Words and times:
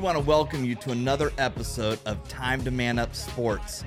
want 0.00 0.16
to 0.16 0.24
welcome 0.24 0.64
you 0.64 0.74
to 0.76 0.92
another 0.92 1.30
episode 1.36 1.98
of 2.06 2.26
Time 2.26 2.64
to 2.64 2.70
Man 2.70 2.98
Up 2.98 3.14
Sports. 3.14 3.84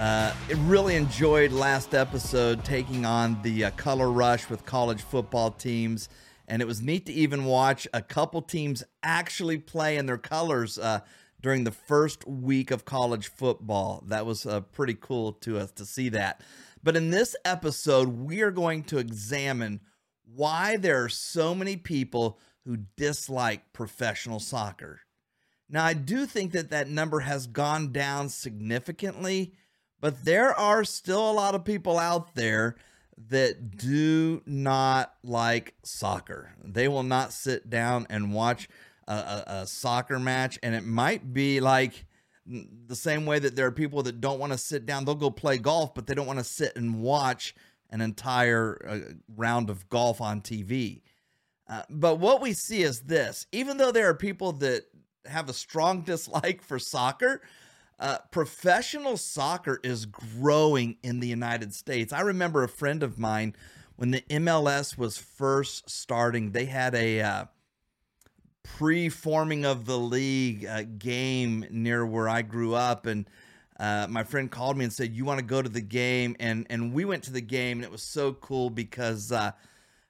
Uh, 0.00 0.34
I 0.48 0.52
really 0.64 0.96
enjoyed 0.96 1.52
last 1.52 1.94
episode 1.94 2.64
taking 2.64 3.06
on 3.06 3.40
the 3.42 3.66
uh, 3.66 3.70
color 3.72 4.10
rush 4.10 4.50
with 4.50 4.66
college 4.66 5.02
football 5.02 5.52
teams, 5.52 6.08
and 6.48 6.60
it 6.60 6.64
was 6.64 6.82
neat 6.82 7.06
to 7.06 7.12
even 7.12 7.44
watch 7.44 7.86
a 7.94 8.02
couple 8.02 8.42
teams 8.42 8.82
actually 9.04 9.58
play 9.58 9.96
in 9.96 10.06
their 10.06 10.18
colors 10.18 10.76
uh, 10.76 11.00
during 11.40 11.62
the 11.62 11.70
first 11.70 12.26
week 12.26 12.72
of 12.72 12.84
college 12.84 13.28
football. 13.28 14.02
That 14.08 14.26
was 14.26 14.46
uh, 14.46 14.62
pretty 14.62 14.94
cool 14.94 15.34
to 15.34 15.58
us 15.58 15.70
to 15.72 15.86
see 15.86 16.08
that. 16.08 16.40
But 16.82 16.96
in 16.96 17.10
this 17.10 17.36
episode, 17.44 18.08
we 18.08 18.42
are 18.42 18.50
going 18.50 18.82
to 18.84 18.98
examine 18.98 19.82
why 20.34 20.78
there 20.78 21.04
are 21.04 21.08
so 21.08 21.54
many 21.54 21.76
people 21.76 22.40
who 22.64 22.78
dislike 22.96 23.72
professional 23.72 24.40
soccer. 24.40 25.02
Now, 25.74 25.84
I 25.84 25.94
do 25.94 26.24
think 26.24 26.52
that 26.52 26.70
that 26.70 26.88
number 26.88 27.18
has 27.18 27.48
gone 27.48 27.90
down 27.90 28.28
significantly, 28.28 29.54
but 30.00 30.24
there 30.24 30.54
are 30.54 30.84
still 30.84 31.28
a 31.28 31.32
lot 31.32 31.56
of 31.56 31.64
people 31.64 31.98
out 31.98 32.36
there 32.36 32.76
that 33.28 33.76
do 33.76 34.40
not 34.46 35.12
like 35.24 35.74
soccer. 35.82 36.54
They 36.62 36.86
will 36.86 37.02
not 37.02 37.32
sit 37.32 37.68
down 37.68 38.06
and 38.08 38.32
watch 38.32 38.68
a, 39.08 39.14
a, 39.14 39.44
a 39.46 39.66
soccer 39.66 40.20
match, 40.20 40.60
and 40.62 40.76
it 40.76 40.84
might 40.84 41.32
be 41.32 41.58
like 41.58 42.06
the 42.46 42.94
same 42.94 43.26
way 43.26 43.40
that 43.40 43.56
there 43.56 43.66
are 43.66 43.72
people 43.72 44.04
that 44.04 44.20
don't 44.20 44.38
want 44.38 44.52
to 44.52 44.58
sit 44.58 44.86
down. 44.86 45.04
They'll 45.04 45.16
go 45.16 45.32
play 45.32 45.58
golf, 45.58 45.92
but 45.92 46.06
they 46.06 46.14
don't 46.14 46.28
want 46.28 46.38
to 46.38 46.44
sit 46.44 46.76
and 46.76 47.02
watch 47.02 47.52
an 47.90 48.00
entire 48.00 48.80
uh, 48.88 49.14
round 49.36 49.70
of 49.70 49.88
golf 49.88 50.20
on 50.20 50.40
TV. 50.40 51.02
Uh, 51.66 51.82
but 51.90 52.20
what 52.20 52.40
we 52.40 52.52
see 52.52 52.82
is 52.82 53.00
this 53.00 53.46
even 53.50 53.78
though 53.78 53.90
there 53.90 54.08
are 54.08 54.14
people 54.14 54.52
that 54.52 54.84
have 55.26 55.48
a 55.48 55.54
strong 55.54 56.00
dislike 56.06 56.62
for 56.62 56.78
soccer, 56.78 57.42
uh, 57.98 58.18
professional 58.30 59.16
soccer 59.16 59.80
is 59.84 60.06
growing 60.06 60.96
in 61.02 61.20
the 61.20 61.28
United 61.28 61.72
States. 61.72 62.12
I 62.12 62.20
remember 62.20 62.64
a 62.64 62.68
friend 62.68 63.02
of 63.02 63.18
mine 63.18 63.54
when 63.96 64.10
the 64.10 64.22
MLS 64.22 64.98
was 64.98 65.16
first 65.16 65.88
starting, 65.88 66.50
they 66.50 66.64
had 66.64 66.94
a 66.94 67.20
uh, 67.20 67.44
pre 68.62 69.08
forming 69.08 69.64
of 69.64 69.86
the 69.86 69.98
league 69.98 70.66
uh, 70.66 70.82
game 70.98 71.64
near 71.70 72.04
where 72.04 72.28
I 72.28 72.42
grew 72.42 72.74
up. 72.74 73.06
And 73.06 73.28
uh, 73.78 74.06
my 74.10 74.24
friend 74.24 74.50
called 74.50 74.76
me 74.76 74.84
and 74.84 74.92
said, 74.92 75.14
"You 75.14 75.24
want 75.24 75.38
to 75.38 75.44
go 75.44 75.62
to 75.62 75.68
the 75.68 75.80
game?" 75.80 76.36
And 76.40 76.66
and 76.70 76.92
we 76.92 77.04
went 77.04 77.22
to 77.24 77.32
the 77.32 77.40
game, 77.40 77.78
and 77.78 77.84
it 77.84 77.92
was 77.92 78.02
so 78.02 78.32
cool 78.32 78.70
because 78.70 79.30
uh, 79.30 79.52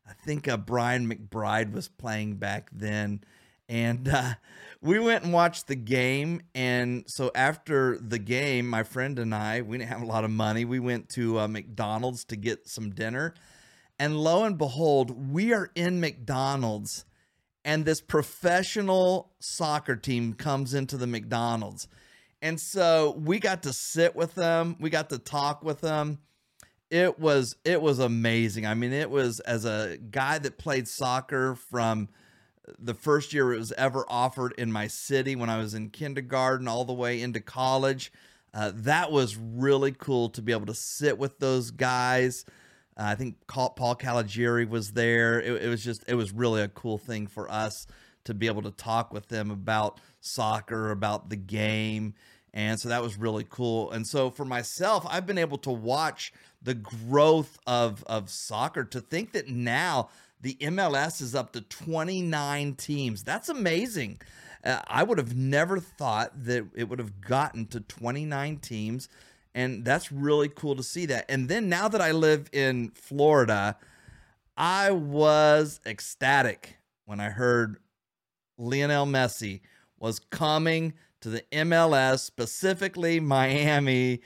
I 0.09 0.13
think 0.25 0.49
uh, 0.49 0.57
Brian 0.57 1.11
McBride 1.11 1.73
was 1.73 1.89
playing 1.89 2.37
back 2.37 2.71
then, 2.73 3.23
and 3.69 4.09
uh, 4.09 4.35
we 4.81 4.99
went 4.99 5.25
and 5.25 5.33
watched 5.33 5.67
the 5.67 5.77
game. 5.77 6.43
And 6.55 7.05
so 7.07 7.31
after 7.35 7.99
the 7.99 8.19
game, 8.19 8.69
my 8.69 8.83
friend 8.83 9.19
and 9.19 9.35
I, 9.35 9.63
we 9.63 9.79
didn't 9.79 9.91
have 9.91 10.03
a 10.03 10.07
lot 10.07 10.25
of 10.25 10.31
money. 10.31 10.65
We 10.65 10.81
went 10.81 11.09
to 11.11 11.41
uh, 11.41 11.49
McDonald's 11.49 12.25
to 12.27 12.37
get 12.37 12.69
some 12.69 12.91
dinner, 12.91 13.35
and 13.99 14.17
lo 14.17 14.45
and 14.45 14.59
behold, 14.59 15.33
we 15.33 15.53
are 15.53 15.71
in 15.75 16.01
McDonald's, 16.01 17.05
and 17.65 17.85
this 17.85 18.01
professional 18.01 19.33
soccer 19.41 19.97
team 19.97 20.35
comes 20.35 20.75
into 20.75 20.97
the 20.97 21.07
McDonald's 21.07 21.89
and 22.45 22.61
so 22.61 23.19
we 23.25 23.39
got 23.39 23.63
to 23.63 23.73
sit 23.73 24.15
with 24.15 24.35
them, 24.35 24.77
we 24.79 24.91
got 24.91 25.09
to 25.09 25.19
talk 25.19 25.65
with 25.65 25.81
them. 25.81 26.19
It 26.91 27.19
was 27.19 27.57
it 27.65 27.81
was 27.81 27.99
amazing. 27.99 28.67
I 28.67 28.75
mean, 28.75 28.93
it 28.93 29.11
was 29.11 29.41
as 29.41 29.65
a 29.65 29.97
guy 30.11 30.37
that 30.37 30.59
played 30.59 30.87
soccer 30.87 31.55
from 31.55 32.11
the 32.79 32.95
first 32.95 33.33
year 33.33 33.53
it 33.53 33.59
was 33.59 33.73
ever 33.73 34.05
offered 34.09 34.55
in 34.59 34.73
my 34.73 34.87
city 34.87 35.37
when 35.37 35.51
I 35.51 35.59
was 35.59 35.75
in 35.75 35.91
kindergarten 35.91 36.69
all 36.69 36.85
the 36.85 36.93
way 36.93 37.21
into 37.21 37.41
college. 37.41 38.13
Uh, 38.53 38.73
that 38.75 39.11
was 39.11 39.37
really 39.37 39.93
cool 39.93 40.29
to 40.31 40.43
be 40.43 40.53
able 40.53 40.67
to 40.67 40.75
sit 40.75 41.19
with 41.19 41.39
those 41.39 41.71
guys. 41.71 42.45
Uh, 42.97 43.03
I 43.03 43.15
think 43.17 43.37
Paul 43.49 43.97
Caligiuri 43.97 44.69
was 44.69 44.93
there. 44.93 45.41
It, 45.41 45.65
it 45.65 45.69
was 45.69 45.83
just, 45.83 46.05
it 46.07 46.15
was 46.15 46.33
really 46.33 46.63
a 46.63 46.69
cool 46.69 46.99
thing 46.99 47.27
for 47.27 47.51
us 47.51 47.87
to 48.25 48.35
be 48.35 48.47
able 48.47 48.63
to 48.63 48.71
talk 48.71 49.13
with 49.13 49.29
them 49.29 49.51
about 49.51 50.01
soccer, 50.21 50.91
about 50.91 51.31
the 51.31 51.37
game. 51.37 52.15
And 52.55 52.79
so 52.79 52.89
that 52.89 53.03
was 53.03 53.19
really 53.19 53.45
cool. 53.49 53.91
And 53.91 54.07
so 54.07 54.31
for 54.31 54.45
myself, 54.45 55.05
I've 55.09 55.27
been 55.27 55.39
able 55.39 55.59
to 55.59 55.71
watch 55.71 56.33
the 56.63 56.75
growth 56.75 57.59
of, 57.67 58.05
of 58.05 58.31
soccer 58.31 58.85
to 58.85 59.01
think 59.01 59.33
that 59.33 59.49
now 59.49 60.09
the 60.45 60.57
MLS 60.61 61.23
is 61.23 61.35
up 61.35 61.53
to 61.55 61.63
29 61.63 62.75
teams. 62.75 63.25
That's 63.25 63.49
amazing. 63.49 64.21
Uh, 64.63 64.81
I 64.87 65.03
would 65.03 65.17
have 65.17 65.35
never 65.35 65.81
thought 65.81 66.45
that 66.45 66.67
it 66.75 66.87
would 66.91 66.99
have 66.99 67.23
gotten 67.23 67.67
to 67.69 67.81
29 67.81 68.59
teams. 68.59 69.09
And 69.55 69.87
that's 69.87 70.13
really 70.13 70.51
cool 70.51 70.77
to 70.77 70.83
see 70.83 71.07
that. 71.07 71.25
And 71.31 71.49
then 71.49 71.71
now 71.71 71.89
that 71.89 72.03
I 72.03 72.11
live 72.11 72.51
in 72.53 72.91
Florida, 72.91 73.79
I 74.55 74.91
was 74.91 75.81
ecstatic 75.87 76.77
when 77.07 77.21
I 77.21 77.31
heard 77.31 77.79
Lionel 78.59 79.07
Messi 79.07 79.63
was 79.99 80.19
coming 80.19 80.93
to 81.23 81.31
the 81.31 81.43
MLS, 81.53 82.21
specifically 82.21 83.19
Miami. 83.19 84.21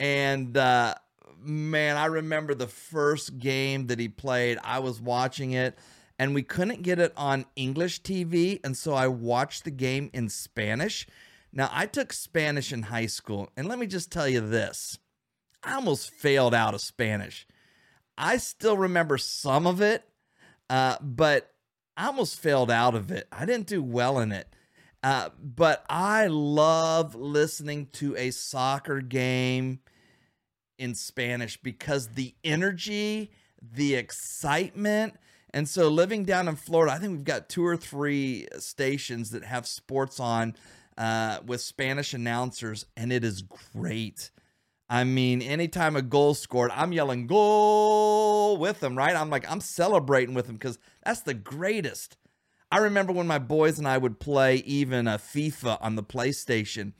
And 0.00 0.56
uh, 0.56 0.94
man, 1.40 1.96
I 1.96 2.06
remember 2.06 2.54
the 2.54 2.66
first 2.66 3.38
game 3.38 3.86
that 3.88 3.98
he 3.98 4.08
played. 4.08 4.58
I 4.62 4.78
was 4.80 5.00
watching 5.00 5.52
it 5.52 5.78
and 6.18 6.34
we 6.34 6.42
couldn't 6.42 6.82
get 6.82 6.98
it 6.98 7.12
on 7.16 7.46
English 7.56 8.02
TV. 8.02 8.60
And 8.64 8.76
so 8.76 8.94
I 8.94 9.08
watched 9.08 9.64
the 9.64 9.70
game 9.70 10.10
in 10.12 10.28
Spanish. 10.28 11.06
Now, 11.52 11.70
I 11.72 11.86
took 11.86 12.12
Spanish 12.12 12.72
in 12.72 12.84
high 12.84 13.06
school. 13.06 13.50
And 13.56 13.68
let 13.68 13.78
me 13.78 13.86
just 13.86 14.10
tell 14.10 14.28
you 14.28 14.40
this 14.40 14.98
I 15.62 15.74
almost 15.74 16.10
failed 16.10 16.54
out 16.54 16.74
of 16.74 16.80
Spanish. 16.80 17.46
I 18.16 18.38
still 18.38 18.76
remember 18.76 19.16
some 19.16 19.66
of 19.66 19.80
it, 19.80 20.02
uh, 20.68 20.96
but 21.00 21.52
I 21.96 22.06
almost 22.06 22.40
failed 22.40 22.70
out 22.70 22.94
of 22.94 23.12
it. 23.12 23.28
I 23.30 23.46
didn't 23.46 23.68
do 23.68 23.82
well 23.82 24.18
in 24.18 24.32
it. 24.32 24.48
Uh, 25.02 25.28
but 25.40 25.84
I 25.88 26.26
love 26.26 27.14
listening 27.14 27.86
to 27.92 28.16
a 28.16 28.32
soccer 28.32 29.00
game 29.00 29.78
in 30.78 30.94
Spanish 30.94 31.56
because 31.56 32.08
the 32.08 32.34
energy, 32.44 33.30
the 33.60 33.94
excitement. 33.94 35.14
And 35.52 35.68
so 35.68 35.88
living 35.88 36.24
down 36.24 36.48
in 36.48 36.56
Florida, 36.56 36.92
I 36.92 36.98
think 36.98 37.12
we've 37.12 37.24
got 37.24 37.48
two 37.48 37.66
or 37.66 37.76
three 37.76 38.46
stations 38.58 39.30
that 39.30 39.44
have 39.44 39.66
sports 39.66 40.20
on 40.20 40.54
uh, 40.96 41.38
with 41.46 41.60
Spanish 41.60 42.12
announcers, 42.12 42.84
and 42.96 43.12
it 43.12 43.24
is 43.24 43.42
great. 43.42 44.30
I 44.90 45.04
mean, 45.04 45.42
anytime 45.42 45.96
a 45.96 46.02
goal 46.02 46.34
scored, 46.34 46.70
I'm 46.74 46.92
yelling 46.92 47.26
goal 47.26 48.56
with 48.56 48.80
them, 48.80 48.96
right? 48.96 49.14
I'm 49.14 49.30
like, 49.30 49.50
I'm 49.50 49.60
celebrating 49.60 50.34
with 50.34 50.46
them 50.46 50.56
because 50.56 50.78
that's 51.04 51.20
the 51.20 51.34
greatest. 51.34 52.16
I 52.70 52.78
remember 52.78 53.12
when 53.12 53.26
my 53.26 53.38
boys 53.38 53.78
and 53.78 53.86
I 53.86 53.98
would 53.98 54.18
play 54.18 54.56
even 54.56 55.06
a 55.06 55.18
FIFA 55.18 55.78
on 55.80 55.96
the 55.96 56.02
PlayStation, 56.02 56.92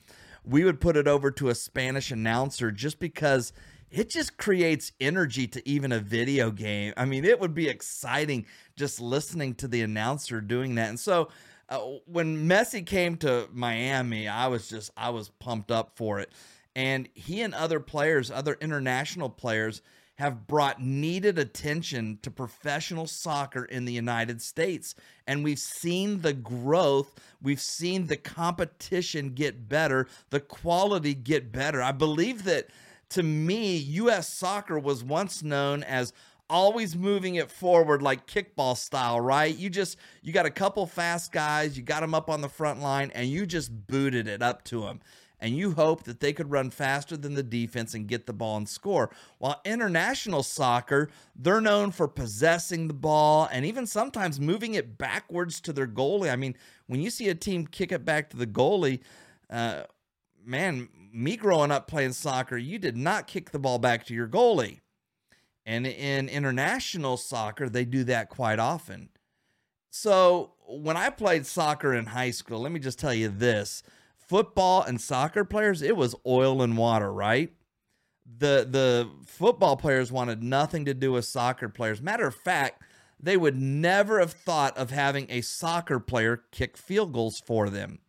we 0.48 0.64
would 0.64 0.80
put 0.80 0.96
it 0.96 1.06
over 1.06 1.30
to 1.32 1.48
a 1.48 1.54
Spanish 1.54 2.10
announcer 2.10 2.70
just 2.70 2.98
because 2.98 3.52
it 3.90 4.08
just 4.08 4.36
creates 4.36 4.92
energy 5.00 5.46
to 5.46 5.66
even 5.68 5.92
a 5.92 6.00
video 6.00 6.50
game. 6.50 6.92
I 6.96 7.04
mean, 7.04 7.24
it 7.24 7.38
would 7.38 7.54
be 7.54 7.68
exciting 7.68 8.46
just 8.76 9.00
listening 9.00 9.54
to 9.56 9.68
the 9.68 9.82
announcer 9.82 10.40
doing 10.40 10.74
that. 10.76 10.88
And 10.88 11.00
so 11.00 11.28
uh, 11.68 11.78
when 12.06 12.48
Messi 12.48 12.84
came 12.84 13.16
to 13.18 13.48
Miami, 13.52 14.26
I 14.26 14.46
was 14.48 14.68
just, 14.68 14.90
I 14.96 15.10
was 15.10 15.28
pumped 15.28 15.70
up 15.70 15.96
for 15.96 16.18
it. 16.20 16.32
And 16.74 17.08
he 17.14 17.42
and 17.42 17.54
other 17.54 17.80
players, 17.80 18.30
other 18.30 18.56
international 18.60 19.30
players, 19.30 19.82
have 20.18 20.48
brought 20.48 20.82
needed 20.82 21.38
attention 21.38 22.18
to 22.22 22.30
professional 22.30 23.06
soccer 23.06 23.64
in 23.64 23.84
the 23.84 23.92
United 23.92 24.42
States. 24.42 24.96
And 25.28 25.44
we've 25.44 25.60
seen 25.60 26.22
the 26.22 26.32
growth, 26.32 27.14
we've 27.40 27.60
seen 27.60 28.08
the 28.08 28.16
competition 28.16 29.30
get 29.30 29.68
better, 29.68 30.08
the 30.30 30.40
quality 30.40 31.14
get 31.14 31.52
better. 31.52 31.80
I 31.80 31.92
believe 31.92 32.42
that 32.44 32.66
to 33.10 33.22
me, 33.22 33.76
US 33.76 34.28
soccer 34.28 34.78
was 34.78 35.04
once 35.04 35.44
known 35.44 35.84
as 35.84 36.12
always 36.50 36.96
moving 36.96 37.36
it 37.36 37.50
forward 37.50 38.02
like 38.02 38.26
kickball 38.26 38.76
style, 38.76 39.20
right? 39.20 39.56
You 39.56 39.70
just 39.70 39.98
you 40.22 40.32
got 40.32 40.46
a 40.46 40.50
couple 40.50 40.84
fast 40.86 41.30
guys, 41.30 41.76
you 41.76 41.84
got 41.84 42.00
them 42.00 42.14
up 42.14 42.28
on 42.28 42.40
the 42.40 42.48
front 42.48 42.80
line 42.80 43.12
and 43.14 43.28
you 43.28 43.46
just 43.46 43.86
booted 43.86 44.26
it 44.26 44.42
up 44.42 44.64
to 44.64 44.80
them 44.80 45.00
and 45.40 45.56
you 45.56 45.72
hope 45.72 46.04
that 46.04 46.20
they 46.20 46.32
could 46.32 46.50
run 46.50 46.70
faster 46.70 47.16
than 47.16 47.34
the 47.34 47.42
defense 47.42 47.94
and 47.94 48.08
get 48.08 48.26
the 48.26 48.32
ball 48.32 48.56
and 48.56 48.68
score. 48.68 49.10
While 49.38 49.60
international 49.64 50.42
soccer, 50.42 51.10
they're 51.36 51.60
known 51.60 51.92
for 51.92 52.08
possessing 52.08 52.88
the 52.88 52.94
ball 52.94 53.48
and 53.52 53.64
even 53.64 53.86
sometimes 53.86 54.40
moving 54.40 54.74
it 54.74 54.98
backwards 54.98 55.60
to 55.62 55.72
their 55.72 55.86
goalie. 55.86 56.32
I 56.32 56.36
mean, 56.36 56.56
when 56.86 57.00
you 57.00 57.10
see 57.10 57.28
a 57.28 57.34
team 57.34 57.66
kick 57.66 57.92
it 57.92 58.04
back 58.04 58.30
to 58.30 58.36
the 58.36 58.46
goalie, 58.46 59.00
uh, 59.50 59.82
man, 60.44 60.88
me 61.12 61.36
growing 61.36 61.70
up 61.70 61.86
playing 61.86 62.12
soccer, 62.12 62.56
you 62.56 62.78
did 62.78 62.96
not 62.96 63.26
kick 63.26 63.50
the 63.50 63.58
ball 63.58 63.78
back 63.78 64.04
to 64.06 64.14
your 64.14 64.28
goalie. 64.28 64.80
And 65.64 65.86
in 65.86 66.28
international 66.28 67.16
soccer, 67.16 67.68
they 67.68 67.84
do 67.84 68.02
that 68.04 68.30
quite 68.30 68.58
often. 68.58 69.10
So, 69.90 70.54
when 70.66 70.96
I 70.96 71.10
played 71.10 71.46
soccer 71.46 71.94
in 71.94 72.06
high 72.06 72.30
school, 72.30 72.60
let 72.60 72.72
me 72.72 72.80
just 72.80 72.98
tell 72.98 73.12
you 73.12 73.28
this 73.28 73.82
football 74.28 74.82
and 74.82 75.00
soccer 75.00 75.44
players, 75.44 75.82
it 75.82 75.96
was 75.96 76.14
oil 76.26 76.62
and 76.62 76.76
water, 76.76 77.12
right? 77.12 77.52
The 78.26 78.66
the 78.70 79.10
football 79.26 79.76
players 79.76 80.12
wanted 80.12 80.42
nothing 80.42 80.84
to 80.84 80.94
do 80.94 81.12
with 81.12 81.24
soccer 81.24 81.68
players. 81.68 82.02
Matter 82.02 82.26
of 82.26 82.34
fact, 82.34 82.82
they 83.18 83.36
would 83.36 83.56
never 83.56 84.20
have 84.20 84.32
thought 84.32 84.76
of 84.76 84.90
having 84.90 85.26
a 85.30 85.40
soccer 85.40 85.98
player 85.98 86.44
kick 86.52 86.76
field 86.76 87.12
goals 87.12 87.40
for 87.40 87.70
them. 87.70 88.00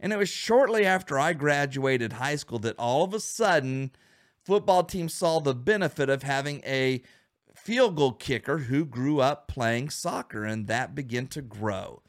And 0.00 0.12
it 0.12 0.16
was 0.16 0.30
shortly 0.30 0.86
after 0.86 1.18
I 1.18 1.34
graduated 1.34 2.14
high 2.14 2.36
school 2.36 2.58
that 2.60 2.78
all 2.78 3.04
of 3.04 3.12
a 3.12 3.20
sudden 3.20 3.90
football 4.42 4.82
teams 4.82 5.12
saw 5.12 5.40
the 5.40 5.54
benefit 5.54 6.08
of 6.08 6.22
having 6.22 6.62
a 6.64 7.02
field 7.54 7.96
goal 7.96 8.12
kicker 8.12 8.58
who 8.58 8.86
grew 8.86 9.20
up 9.20 9.46
playing 9.46 9.90
soccer 9.90 10.44
and 10.44 10.66
that 10.66 10.94
began 10.94 11.26
to 11.28 11.42
grow. 11.42 12.02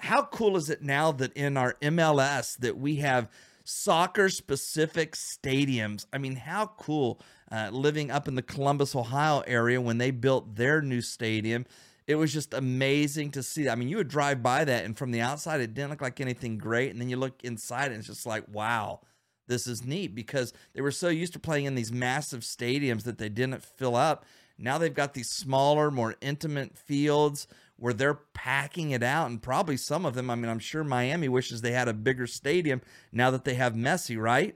How 0.00 0.22
cool 0.22 0.56
is 0.56 0.70
it 0.70 0.82
now 0.82 1.12
that 1.12 1.32
in 1.34 1.56
our 1.56 1.74
MLS 1.82 2.56
that 2.58 2.78
we 2.78 2.96
have 2.96 3.28
soccer 3.64 4.30
specific 4.30 5.14
stadiums? 5.14 6.06
I 6.10 6.16
mean, 6.18 6.36
how 6.36 6.72
cool 6.78 7.20
uh, 7.52 7.68
living 7.70 8.10
up 8.10 8.26
in 8.26 8.34
the 8.34 8.42
Columbus, 8.42 8.96
Ohio 8.96 9.42
area 9.46 9.78
when 9.80 9.98
they 9.98 10.10
built 10.10 10.56
their 10.56 10.80
new 10.80 11.02
stadium. 11.02 11.66
It 12.06 12.14
was 12.14 12.32
just 12.32 12.54
amazing 12.54 13.32
to 13.32 13.42
see. 13.42 13.68
I 13.68 13.74
mean, 13.74 13.88
you 13.88 13.98
would 13.98 14.08
drive 14.08 14.42
by 14.42 14.64
that, 14.64 14.84
and 14.84 14.96
from 14.96 15.10
the 15.10 15.20
outside, 15.20 15.60
it 15.60 15.74
didn't 15.74 15.90
look 15.90 16.00
like 16.00 16.20
anything 16.20 16.56
great. 16.56 16.90
And 16.90 17.00
then 17.00 17.08
you 17.08 17.16
look 17.16 17.44
inside, 17.44 17.92
and 17.92 17.96
it's 17.96 18.06
just 18.06 18.26
like, 18.26 18.44
wow, 18.50 19.00
this 19.48 19.66
is 19.66 19.84
neat 19.84 20.14
because 20.14 20.52
they 20.72 20.80
were 20.80 20.90
so 20.90 21.08
used 21.08 21.34
to 21.34 21.38
playing 21.38 21.66
in 21.66 21.74
these 21.74 21.92
massive 21.92 22.40
stadiums 22.40 23.02
that 23.02 23.18
they 23.18 23.28
didn't 23.28 23.62
fill 23.62 23.96
up. 23.96 24.24
Now 24.58 24.78
they've 24.78 24.94
got 24.94 25.14
these 25.14 25.30
smaller, 25.30 25.90
more 25.90 26.16
intimate 26.20 26.76
fields 26.76 27.46
where 27.80 27.94
they're 27.94 28.20
packing 28.34 28.90
it 28.90 29.02
out. 29.02 29.28
And 29.28 29.42
probably 29.42 29.76
some 29.76 30.06
of 30.06 30.14
them, 30.14 30.30
I 30.30 30.34
mean, 30.34 30.50
I'm 30.50 30.58
sure 30.58 30.84
Miami 30.84 31.28
wishes 31.28 31.62
they 31.62 31.72
had 31.72 31.88
a 31.88 31.94
bigger 31.94 32.26
stadium 32.26 32.82
now 33.10 33.30
that 33.30 33.44
they 33.44 33.54
have 33.54 33.72
Messi, 33.74 34.20
right? 34.20 34.54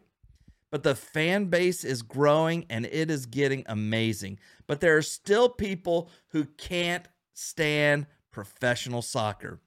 But 0.70 0.82
the 0.82 0.94
fan 0.94 1.46
base 1.46 1.84
is 1.84 2.02
growing 2.02 2.66
and 2.68 2.84
it 2.86 3.10
is 3.10 3.26
getting 3.26 3.64
amazing. 3.66 4.38
But 4.66 4.80
there 4.80 4.96
are 4.96 5.02
still 5.02 5.48
people 5.48 6.10
who 6.28 6.44
can't 6.44 7.08
stand 7.32 8.06
professional 8.30 9.00
soccer. 9.00 9.60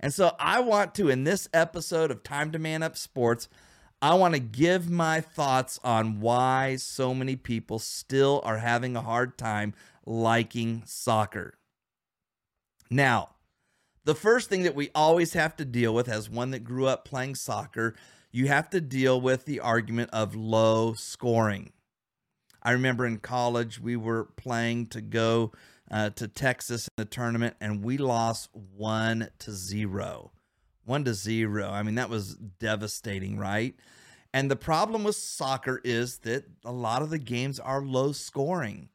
And 0.00 0.12
so 0.12 0.34
I 0.38 0.60
want 0.60 0.94
to, 0.96 1.08
in 1.08 1.24
this 1.24 1.48
episode 1.54 2.10
of 2.10 2.22
Time 2.22 2.50
to 2.52 2.58
Man 2.58 2.82
Up 2.82 2.96
Sports, 2.96 3.48
I 4.02 4.14
want 4.14 4.34
to 4.34 4.40
give 4.40 4.90
my 4.90 5.20
thoughts 5.20 5.78
on 5.84 6.20
why 6.20 6.76
so 6.76 7.14
many 7.14 7.36
people 7.36 7.78
still 7.78 8.42
are 8.44 8.58
having 8.58 8.96
a 8.96 9.02
hard 9.02 9.38
time 9.38 9.72
liking 10.04 10.82
soccer. 10.84 11.54
Now, 12.94 13.30
the 14.04 14.14
first 14.14 14.48
thing 14.48 14.62
that 14.62 14.76
we 14.76 14.90
always 14.94 15.32
have 15.32 15.56
to 15.56 15.64
deal 15.64 15.92
with, 15.92 16.08
as 16.08 16.30
one 16.30 16.52
that 16.52 16.62
grew 16.62 16.86
up 16.86 17.04
playing 17.04 17.34
soccer, 17.34 17.96
you 18.30 18.46
have 18.46 18.70
to 18.70 18.80
deal 18.80 19.20
with 19.20 19.46
the 19.46 19.58
argument 19.58 20.10
of 20.12 20.36
low 20.36 20.94
scoring. 20.94 21.72
I 22.62 22.70
remember 22.70 23.04
in 23.04 23.18
college, 23.18 23.80
we 23.80 23.96
were 23.96 24.26
playing 24.36 24.86
to 24.90 25.00
go 25.00 25.50
uh, 25.90 26.10
to 26.10 26.28
Texas 26.28 26.86
in 26.86 27.02
the 27.02 27.04
tournament, 27.04 27.56
and 27.60 27.82
we 27.82 27.98
lost 27.98 28.48
one 28.54 29.28
to 29.40 29.50
zero. 29.50 30.30
One 30.84 31.02
to 31.02 31.14
zero. 31.14 31.68
I 31.68 31.82
mean, 31.82 31.96
that 31.96 32.10
was 32.10 32.36
devastating, 32.36 33.36
right? 33.38 33.74
And 34.32 34.48
the 34.48 34.54
problem 34.54 35.02
with 35.02 35.16
soccer 35.16 35.80
is 35.82 36.18
that 36.18 36.44
a 36.64 36.70
lot 36.70 37.02
of 37.02 37.10
the 37.10 37.18
games 37.18 37.58
are 37.58 37.82
low 37.82 38.12
scoring. 38.12 38.90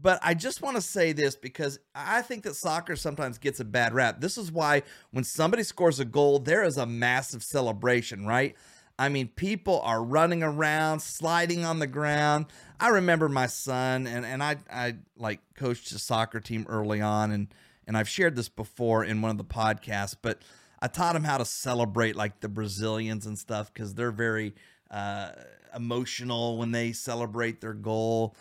But 0.00 0.18
I 0.22 0.34
just 0.34 0.60
want 0.60 0.76
to 0.76 0.82
say 0.82 1.12
this 1.12 1.36
because 1.36 1.78
I 1.94 2.22
think 2.22 2.42
that 2.42 2.54
soccer 2.54 2.96
sometimes 2.96 3.38
gets 3.38 3.60
a 3.60 3.64
bad 3.64 3.94
rap. 3.94 4.20
This 4.20 4.36
is 4.36 4.52
why 4.52 4.82
when 5.10 5.24
somebody 5.24 5.62
scores 5.62 6.00
a 6.00 6.04
goal, 6.04 6.38
there 6.38 6.64
is 6.64 6.76
a 6.76 6.86
massive 6.86 7.42
celebration, 7.42 8.26
right? 8.26 8.54
I 8.98 9.08
mean, 9.08 9.28
people 9.28 9.80
are 9.82 10.02
running 10.02 10.42
around, 10.42 11.00
sliding 11.00 11.64
on 11.64 11.78
the 11.78 11.86
ground. 11.86 12.46
I 12.80 12.88
remember 12.88 13.28
my 13.28 13.46
son, 13.46 14.06
and, 14.06 14.24
and 14.24 14.42
I, 14.42 14.56
I 14.70 14.96
like 15.16 15.40
coached 15.54 15.92
a 15.92 15.98
soccer 15.98 16.40
team 16.40 16.66
early 16.68 17.00
on, 17.00 17.30
and, 17.30 17.48
and 17.86 17.96
I've 17.96 18.08
shared 18.08 18.36
this 18.36 18.48
before 18.48 19.04
in 19.04 19.20
one 19.20 19.30
of 19.30 19.38
the 19.38 19.44
podcasts, 19.44 20.16
but 20.20 20.40
I 20.80 20.88
taught 20.88 21.16
him 21.16 21.24
how 21.24 21.38
to 21.38 21.44
celebrate 21.44 22.16
like 22.16 22.40
the 22.40 22.48
Brazilians 22.48 23.26
and 23.26 23.38
stuff 23.38 23.72
because 23.72 23.94
they're 23.94 24.10
very 24.10 24.54
uh, 24.90 25.30
emotional 25.74 26.56
when 26.58 26.72
they 26.72 26.92
celebrate 26.92 27.60
their 27.60 27.74
goal. 27.74 28.34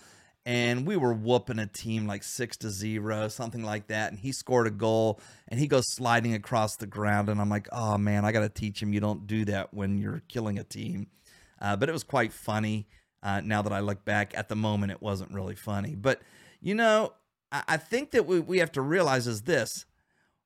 And 0.46 0.86
we 0.86 0.96
were 0.96 1.14
whooping 1.14 1.58
a 1.58 1.66
team 1.66 2.06
like 2.06 2.24
six 2.24 2.56
to 2.58 2.70
zero, 2.70 3.28
something 3.30 3.64
like 3.64 3.88
that. 3.88 4.12
And 4.12 4.20
he 4.20 4.32
scored 4.32 4.68
a 4.68 4.72
goal 4.72 5.20
and 5.48 5.60
he 5.60 5.68
goes 5.68 5.86
sliding 5.88 6.36
across 6.36 6.76
the 6.76 6.86
ground. 6.86 7.30
And 7.30 7.42
I'm 7.42 7.50
like, 7.50 7.68
oh 7.72 7.98
man, 7.98 8.26
I 8.26 8.32
got 8.32 8.42
to 8.42 8.50
teach 8.50 8.82
him 8.82 8.94
you 8.94 9.00
don't 9.00 9.26
do 9.26 9.46
that 9.46 9.74
when 9.74 9.98
you're 9.98 10.22
killing 10.28 10.60
a 10.60 10.64
team. 10.64 11.08
Uh, 11.60 11.76
but 11.76 11.90
it 11.90 11.94
was 11.94 12.04
quite 12.04 12.32
funny. 12.32 12.88
Uh, 13.24 13.42
now 13.44 13.64
that 13.64 13.74
I 13.74 13.80
look 13.80 14.06
back 14.06 14.38
at 14.38 14.50
the 14.50 14.56
moment, 14.56 14.92
it 14.92 15.02
wasn't 15.02 15.32
really 15.32 15.56
funny. 15.56 15.96
But, 15.96 16.22
you 16.62 16.76
know, 16.76 17.14
I, 17.52 17.64
I 17.70 17.78
think 17.78 18.12
that 18.12 18.28
we, 18.28 18.40
we 18.40 18.60
have 18.60 18.72
to 18.74 18.82
realize 18.82 19.26
is 19.26 19.44
this 19.44 19.86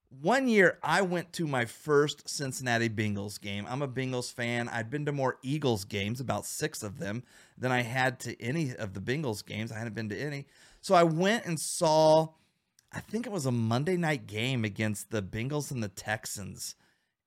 one 0.10 0.48
year 0.48 0.80
I 0.82 1.02
went 1.04 1.34
to 1.34 1.48
my 1.48 1.66
first 1.66 2.28
Cincinnati 2.28 2.90
Bengals 2.90 3.40
game. 3.40 3.66
I'm 3.70 3.82
a 3.82 3.88
Bengals 3.88 4.34
fan. 4.34 4.68
I'd 4.70 4.90
been 4.90 5.06
to 5.06 5.12
more 5.12 5.38
Eagles 5.44 5.86
games, 5.86 6.20
about 6.20 6.46
six 6.46 6.82
of 6.82 6.98
them, 6.98 7.24
than 7.58 7.72
I 7.72 7.84
had 7.84 8.20
to 8.22 8.42
any 8.42 8.76
of 8.76 8.94
the 8.94 9.00
Bengals 9.00 9.46
games. 9.46 9.72
I 9.72 9.78
hadn't 9.78 9.94
been 9.94 10.10
to 10.10 10.20
any. 10.20 10.48
So 10.82 10.96
I 10.96 11.04
went 11.04 11.46
and 11.46 11.60
saw, 11.60 12.30
I 12.92 13.02
think 13.02 13.28
it 13.28 13.32
was 13.32 13.46
a 13.46 13.52
Monday 13.52 13.98
night 13.98 14.26
game 14.26 14.66
against 14.66 15.12
the 15.12 15.22
Bengals 15.22 15.72
and 15.72 15.84
the 15.84 15.90
Texans. 15.90 16.76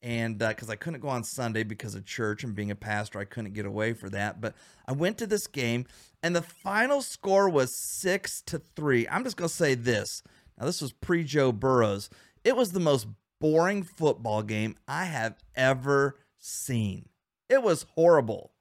And 0.02 0.38
because 0.38 0.68
uh, 0.68 0.72
I 0.72 0.76
couldn't 0.76 1.00
go 1.00 1.08
on 1.08 1.22
Sunday 1.22 1.62
because 1.62 1.94
of 1.94 2.04
church 2.04 2.42
and 2.42 2.56
being 2.56 2.72
a 2.72 2.76
pastor, 2.76 3.20
I 3.20 3.24
couldn't 3.24 3.52
get 3.52 3.66
away 3.66 3.92
for 3.92 4.10
that. 4.10 4.40
But 4.40 4.54
I 4.88 4.92
went 4.92 5.18
to 5.18 5.28
this 5.28 5.46
game, 5.46 5.86
and 6.24 6.34
the 6.34 6.42
final 6.42 7.02
score 7.02 7.48
was 7.48 7.76
six 7.76 8.42
to 8.46 8.60
three. 8.74 9.06
I'm 9.06 9.22
just 9.22 9.36
going 9.36 9.48
to 9.48 9.54
say 9.54 9.76
this. 9.76 10.24
Now, 10.58 10.66
this 10.66 10.82
was 10.82 10.92
pre 10.92 11.22
Joe 11.22 11.52
Burrows 11.52 12.10
it 12.44 12.56
was 12.56 12.72
the 12.72 12.80
most 12.80 13.06
boring 13.40 13.82
football 13.82 14.42
game 14.42 14.76
I 14.86 15.06
have 15.06 15.36
ever 15.54 16.16
seen. 16.38 17.08
It 17.48 17.62
was 17.62 17.86
horrible. 17.94 18.52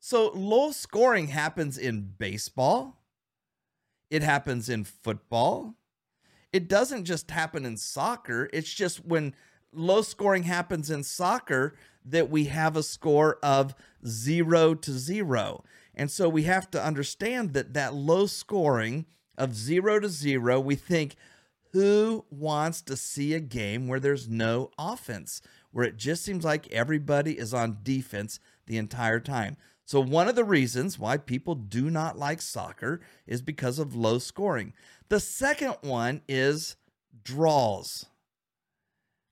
So, 0.00 0.30
low 0.34 0.70
scoring 0.70 1.28
happens 1.28 1.76
in 1.76 2.14
baseball, 2.18 3.02
it 4.10 4.22
happens 4.22 4.68
in 4.68 4.84
football. 4.84 5.74
It 6.52 6.68
doesn't 6.68 7.04
just 7.04 7.30
happen 7.30 7.66
in 7.66 7.76
soccer. 7.76 8.48
It's 8.54 8.72
just 8.72 9.04
when 9.04 9.34
low 9.72 10.00
scoring 10.00 10.44
happens 10.44 10.90
in 10.90 11.02
soccer 11.02 11.76
that 12.04 12.30
we 12.30 12.44
have 12.44 12.74
a 12.74 12.82
score 12.82 13.38
of 13.42 13.74
zero 14.06 14.74
to 14.74 14.92
zero. 14.92 15.62
And 15.94 16.10
so 16.10 16.28
we 16.28 16.44
have 16.44 16.70
to 16.70 16.82
understand 16.82 17.52
that 17.52 17.74
that 17.74 17.92
low 17.92 18.26
scoring 18.26 19.04
of 19.36 19.54
zero 19.54 20.00
to 20.00 20.08
zero, 20.08 20.58
we 20.58 20.74
think, 20.74 21.16
who 21.72 22.24
wants 22.30 22.82
to 22.82 22.96
see 22.96 23.34
a 23.34 23.40
game 23.40 23.88
where 23.88 24.00
there's 24.00 24.28
no 24.28 24.70
offense, 24.78 25.42
where 25.70 25.84
it 25.84 25.96
just 25.96 26.24
seems 26.24 26.44
like 26.44 26.70
everybody 26.72 27.38
is 27.38 27.52
on 27.52 27.78
defense 27.82 28.40
the 28.66 28.78
entire 28.78 29.20
time? 29.20 29.56
So, 29.84 30.00
one 30.00 30.28
of 30.28 30.34
the 30.36 30.44
reasons 30.44 30.98
why 30.98 31.16
people 31.16 31.54
do 31.54 31.88
not 31.88 32.18
like 32.18 32.42
soccer 32.42 33.00
is 33.26 33.40
because 33.40 33.78
of 33.78 33.96
low 33.96 34.18
scoring. 34.18 34.74
The 35.08 35.20
second 35.20 35.76
one 35.80 36.20
is 36.28 36.76
draws. 37.24 38.06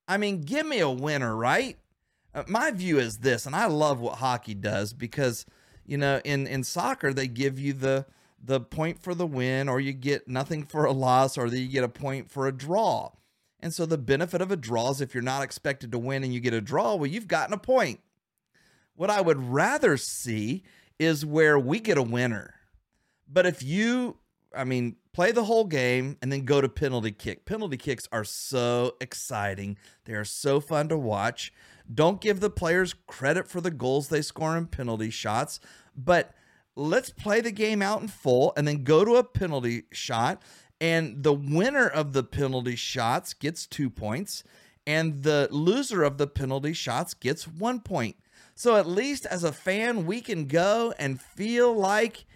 I 0.08 0.16
mean, 0.16 0.40
give 0.40 0.66
me 0.66 0.78
a 0.78 0.88
winner, 0.88 1.36
right? 1.36 1.76
Uh, 2.34 2.44
my 2.46 2.70
view 2.70 2.98
is 2.98 3.18
this, 3.18 3.44
and 3.44 3.54
I 3.54 3.66
love 3.66 4.00
what 4.00 4.16
hockey 4.16 4.54
does 4.54 4.92
because, 4.92 5.46
you 5.84 5.98
know, 5.98 6.20
in, 6.24 6.46
in 6.46 6.64
soccer, 6.64 7.12
they 7.12 7.28
give 7.28 7.58
you 7.58 7.72
the 7.72 8.06
the 8.46 8.60
point 8.60 9.02
for 9.02 9.14
the 9.14 9.26
win, 9.26 9.68
or 9.68 9.80
you 9.80 9.92
get 9.92 10.28
nothing 10.28 10.64
for 10.64 10.84
a 10.84 10.92
loss, 10.92 11.36
or 11.36 11.46
you 11.46 11.68
get 11.68 11.84
a 11.84 11.88
point 11.88 12.30
for 12.30 12.46
a 12.46 12.52
draw. 12.52 13.10
And 13.60 13.74
so 13.74 13.86
the 13.86 13.98
benefit 13.98 14.40
of 14.40 14.52
a 14.52 14.56
draw 14.56 14.90
is 14.90 15.00
if 15.00 15.14
you're 15.14 15.22
not 15.22 15.42
expected 15.42 15.90
to 15.92 15.98
win 15.98 16.22
and 16.22 16.32
you 16.32 16.40
get 16.40 16.54
a 16.54 16.60
draw, 16.60 16.94
well, 16.94 17.10
you've 17.10 17.28
gotten 17.28 17.54
a 17.54 17.58
point. 17.58 18.00
What 18.94 19.10
I 19.10 19.20
would 19.20 19.42
rather 19.42 19.96
see 19.96 20.62
is 20.98 21.26
where 21.26 21.58
we 21.58 21.80
get 21.80 21.98
a 21.98 22.02
winner. 22.02 22.54
But 23.28 23.46
if 23.46 23.62
you, 23.62 24.18
I 24.54 24.64
mean, 24.64 24.96
play 25.12 25.32
the 25.32 25.44
whole 25.44 25.64
game 25.64 26.16
and 26.22 26.30
then 26.30 26.44
go 26.44 26.60
to 26.60 26.68
penalty 26.68 27.10
kick. 27.10 27.44
Penalty 27.44 27.76
kicks 27.76 28.08
are 28.12 28.24
so 28.24 28.94
exciting. 29.00 29.76
They 30.04 30.14
are 30.14 30.24
so 30.24 30.60
fun 30.60 30.88
to 30.90 30.96
watch. 30.96 31.52
Don't 31.92 32.20
give 32.20 32.40
the 32.40 32.50
players 32.50 32.94
credit 33.06 33.48
for 33.48 33.60
the 33.60 33.70
goals 33.70 34.08
they 34.08 34.22
score 34.22 34.56
in 34.56 34.66
penalty 34.66 35.10
shots, 35.10 35.60
but 35.96 36.32
let's 36.76 37.10
play 37.10 37.40
the 37.40 37.50
game 37.50 37.82
out 37.82 38.02
in 38.02 38.08
full 38.08 38.52
and 38.56 38.68
then 38.68 38.84
go 38.84 39.04
to 39.04 39.16
a 39.16 39.24
penalty 39.24 39.84
shot. 39.90 40.40
And 40.80 41.22
the 41.22 41.32
winner 41.32 41.88
of 41.88 42.12
the 42.12 42.22
penalty 42.22 42.76
shots 42.76 43.32
gets 43.32 43.66
two 43.66 43.88
points, 43.88 44.44
and 44.86 45.22
the 45.22 45.48
loser 45.50 46.02
of 46.02 46.18
the 46.18 46.26
penalty 46.26 46.74
shots 46.74 47.14
gets 47.14 47.48
one 47.48 47.80
point. 47.80 48.16
So 48.54 48.76
at 48.76 48.86
least 48.86 49.24
as 49.24 49.42
a 49.42 49.52
fan, 49.52 50.04
we 50.04 50.20
can 50.20 50.46
go 50.46 50.92
and 50.98 51.20
feel 51.20 51.74
like 51.74 52.26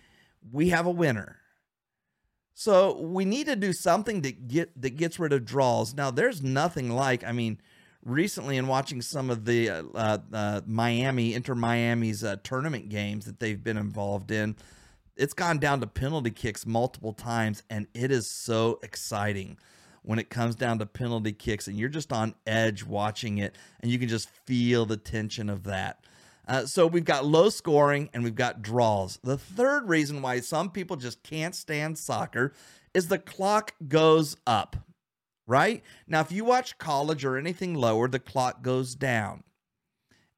we 0.51 0.71
have 0.71 0.87
a 0.87 0.91
winner. 0.91 1.37
So 2.55 2.99
we 2.99 3.25
need 3.25 3.47
to 3.47 3.57
do 3.57 3.73
something 3.73 4.23
to 4.23 4.33
get 4.33 4.81
that 4.81 4.97
gets 4.97 5.19
rid 5.19 5.33
of 5.33 5.45
draws. 5.45 5.95
Now, 5.95 6.11
there's 6.11 6.43
nothing 6.43 6.91
like, 6.91 7.25
I 7.25 7.33
mean, 7.33 7.61
recently 8.05 8.57
in 8.57 8.67
watching 8.67 9.03
some 9.03 9.31
of 9.31 9.45
the 9.45 9.71
uh, 9.71 9.83
uh, 9.95 10.19
uh 10.33 10.61
Miami, 10.67 11.35
Inter 11.35 11.55
Miami's 11.55 12.25
uh, 12.25 12.37
tournament 12.43 12.89
games 12.89 13.27
that 13.27 13.41
they've 13.41 13.63
been 13.63 13.77
involved 13.77 14.31
in, 14.31 14.57
it's 15.17 15.35
gone 15.35 15.59
down 15.59 15.81
to 15.81 15.87
penalty 15.87 16.31
kicks 16.31 16.67
multiple 16.67 17.13
times, 17.13 17.63
and 17.69 17.87
it 17.95 18.11
is 18.11 18.29
so 18.29 18.79
exciting 18.83 19.59
when 20.03 20.19
it 20.19 20.31
comes 20.31 20.55
down 20.55 20.79
to 20.79 20.87
penalty 20.87 21.33
kicks, 21.33 21.69
and 21.69 21.79
you're 21.79 21.91
just 21.91 22.13
on 22.13 22.35
edge 22.47 22.85
watching 22.85 23.39
it, 23.39 23.55
and 23.81 23.91
you 23.91 23.99
can 23.99 24.09
just 24.09 24.31
feel 24.47 24.87
the 24.87 24.97
tension 24.97 25.51
of 25.51 25.65
that. 25.65 26.05
Uh, 26.49 26.67
so 26.67 26.87
we've 26.87 27.05
got 27.05 27.25
low 27.25 27.49
scoring 27.49 28.11
and 28.13 28.25
we've 28.25 28.35
got 28.35 28.61
draws. 28.61 29.21
The 29.23 29.39
third 29.39 29.89
reason 29.89 30.21
why 30.21 30.41
some 30.41 30.71
people 30.71 30.97
just 30.97 31.23
can't 31.23 31.55
stand 31.55 31.97
soccer 31.97 32.55
is 32.93 33.07
the 33.07 33.19
clock 33.19 33.75
goes 33.87 34.37
up, 34.49 34.77
right? 35.47 35.83
Now, 36.07 36.21
if 36.21 36.33
you 36.33 36.45
watch 36.45 36.79
college 36.79 37.25
or 37.25 37.37
anything 37.37 37.75
lower, 37.75 38.09
the 38.09 38.19
clock 38.19 38.63
goes 38.63 38.95
down. 38.95 39.45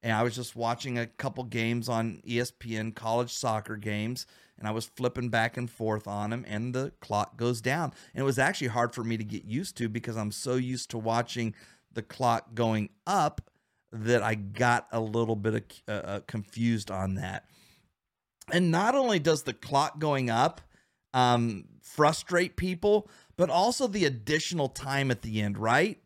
And 0.01 0.11
I 0.11 0.23
was 0.23 0.35
just 0.35 0.55
watching 0.55 0.97
a 0.97 1.07
couple 1.07 1.45
games 1.45 1.87
on 1.87 2.21
ESPN, 2.27 2.93
college 2.93 3.31
soccer 3.31 3.77
games, 3.77 4.25
and 4.57 4.67
I 4.67 4.71
was 4.71 4.85
flipping 4.85 5.29
back 5.29 5.55
and 5.55 5.69
forth 5.69 6.07
on 6.07 6.29
them, 6.29 6.43
and 6.47 6.75
the 6.75 6.91
clock 6.99 7.37
goes 7.37 7.61
down. 7.61 7.93
And 8.13 8.21
it 8.21 8.25
was 8.25 8.37
actually 8.37 8.67
hard 8.67 8.93
for 8.93 9.03
me 9.03 9.17
to 9.17 9.23
get 9.23 9.45
used 9.45 9.77
to 9.77 9.87
because 9.87 10.17
I'm 10.17 10.31
so 10.31 10.55
used 10.55 10.89
to 10.91 10.97
watching 10.97 11.55
the 11.93 12.01
clock 12.01 12.53
going 12.53 12.89
up 13.07 13.49
that 13.93 14.23
I 14.23 14.35
got 14.35 14.87
a 14.91 14.99
little 14.99 15.35
bit 15.35 15.53
of, 15.55 15.63
uh, 15.87 16.07
uh, 16.07 16.19
confused 16.27 16.91
on 16.91 17.15
that. 17.15 17.45
And 18.51 18.71
not 18.71 18.95
only 18.95 19.19
does 19.19 19.43
the 19.43 19.53
clock 19.53 19.99
going 19.99 20.29
up 20.29 20.61
um, 21.13 21.65
frustrate 21.81 22.57
people, 22.57 23.09
but 23.35 23.49
also 23.49 23.87
the 23.87 24.05
additional 24.05 24.69
time 24.69 25.11
at 25.11 25.21
the 25.21 25.41
end, 25.41 25.57
right? 25.57 25.99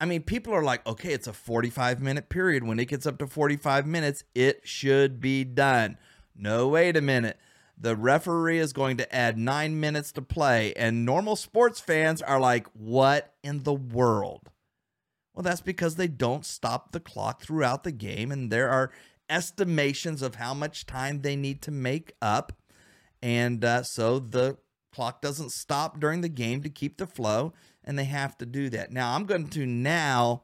I 0.00 0.06
mean, 0.06 0.22
people 0.22 0.54
are 0.54 0.62
like, 0.62 0.86
okay, 0.86 1.12
it's 1.12 1.26
a 1.26 1.32
45 1.32 2.00
minute 2.00 2.28
period. 2.28 2.64
When 2.64 2.78
it 2.78 2.86
gets 2.86 3.06
up 3.06 3.18
to 3.18 3.26
45 3.26 3.86
minutes, 3.86 4.24
it 4.34 4.60
should 4.64 5.20
be 5.20 5.44
done. 5.44 5.98
No, 6.36 6.68
wait 6.68 6.96
a 6.96 7.00
minute. 7.00 7.38
The 7.80 7.96
referee 7.96 8.58
is 8.58 8.72
going 8.72 8.96
to 8.98 9.14
add 9.14 9.38
nine 9.38 9.78
minutes 9.78 10.12
to 10.12 10.22
play. 10.22 10.72
And 10.74 11.04
normal 11.04 11.36
sports 11.36 11.80
fans 11.80 12.22
are 12.22 12.40
like, 12.40 12.66
what 12.72 13.34
in 13.42 13.64
the 13.64 13.74
world? 13.74 14.50
Well, 15.34 15.44
that's 15.44 15.60
because 15.60 15.94
they 15.94 16.08
don't 16.08 16.44
stop 16.44 16.90
the 16.90 16.98
clock 16.98 17.40
throughout 17.40 17.84
the 17.84 17.92
game, 17.92 18.32
and 18.32 18.50
there 18.50 18.68
are 18.70 18.90
estimations 19.30 20.20
of 20.20 20.34
how 20.34 20.52
much 20.52 20.84
time 20.84 21.22
they 21.22 21.36
need 21.36 21.62
to 21.62 21.70
make 21.70 22.12
up. 22.20 22.52
And 23.22 23.64
uh, 23.64 23.84
so 23.84 24.18
the 24.18 24.58
clock 24.92 25.20
doesn't 25.20 25.52
stop 25.52 26.00
during 26.00 26.20
the 26.20 26.28
game 26.28 26.62
to 26.62 26.68
keep 26.68 26.96
the 26.96 27.06
flow, 27.06 27.52
and 27.84 27.98
they 27.98 28.04
have 28.04 28.36
to 28.38 28.46
do 28.46 28.68
that. 28.70 28.90
Now, 28.90 29.14
I'm 29.14 29.24
going 29.24 29.48
to 29.48 29.66
now 29.66 30.42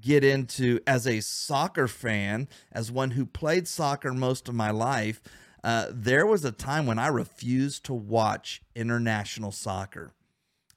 get 0.00 0.24
into, 0.24 0.80
as 0.86 1.06
a 1.06 1.20
soccer 1.20 1.86
fan, 1.86 2.48
as 2.70 2.90
one 2.90 3.12
who 3.12 3.26
played 3.26 3.68
soccer 3.68 4.12
most 4.12 4.48
of 4.48 4.54
my 4.54 4.70
life, 4.70 5.20
uh, 5.62 5.86
there 5.90 6.26
was 6.26 6.44
a 6.44 6.52
time 6.52 6.86
when 6.86 6.98
I 6.98 7.08
refused 7.08 7.84
to 7.84 7.94
watch 7.94 8.62
international 8.74 9.52
soccer. 9.52 10.12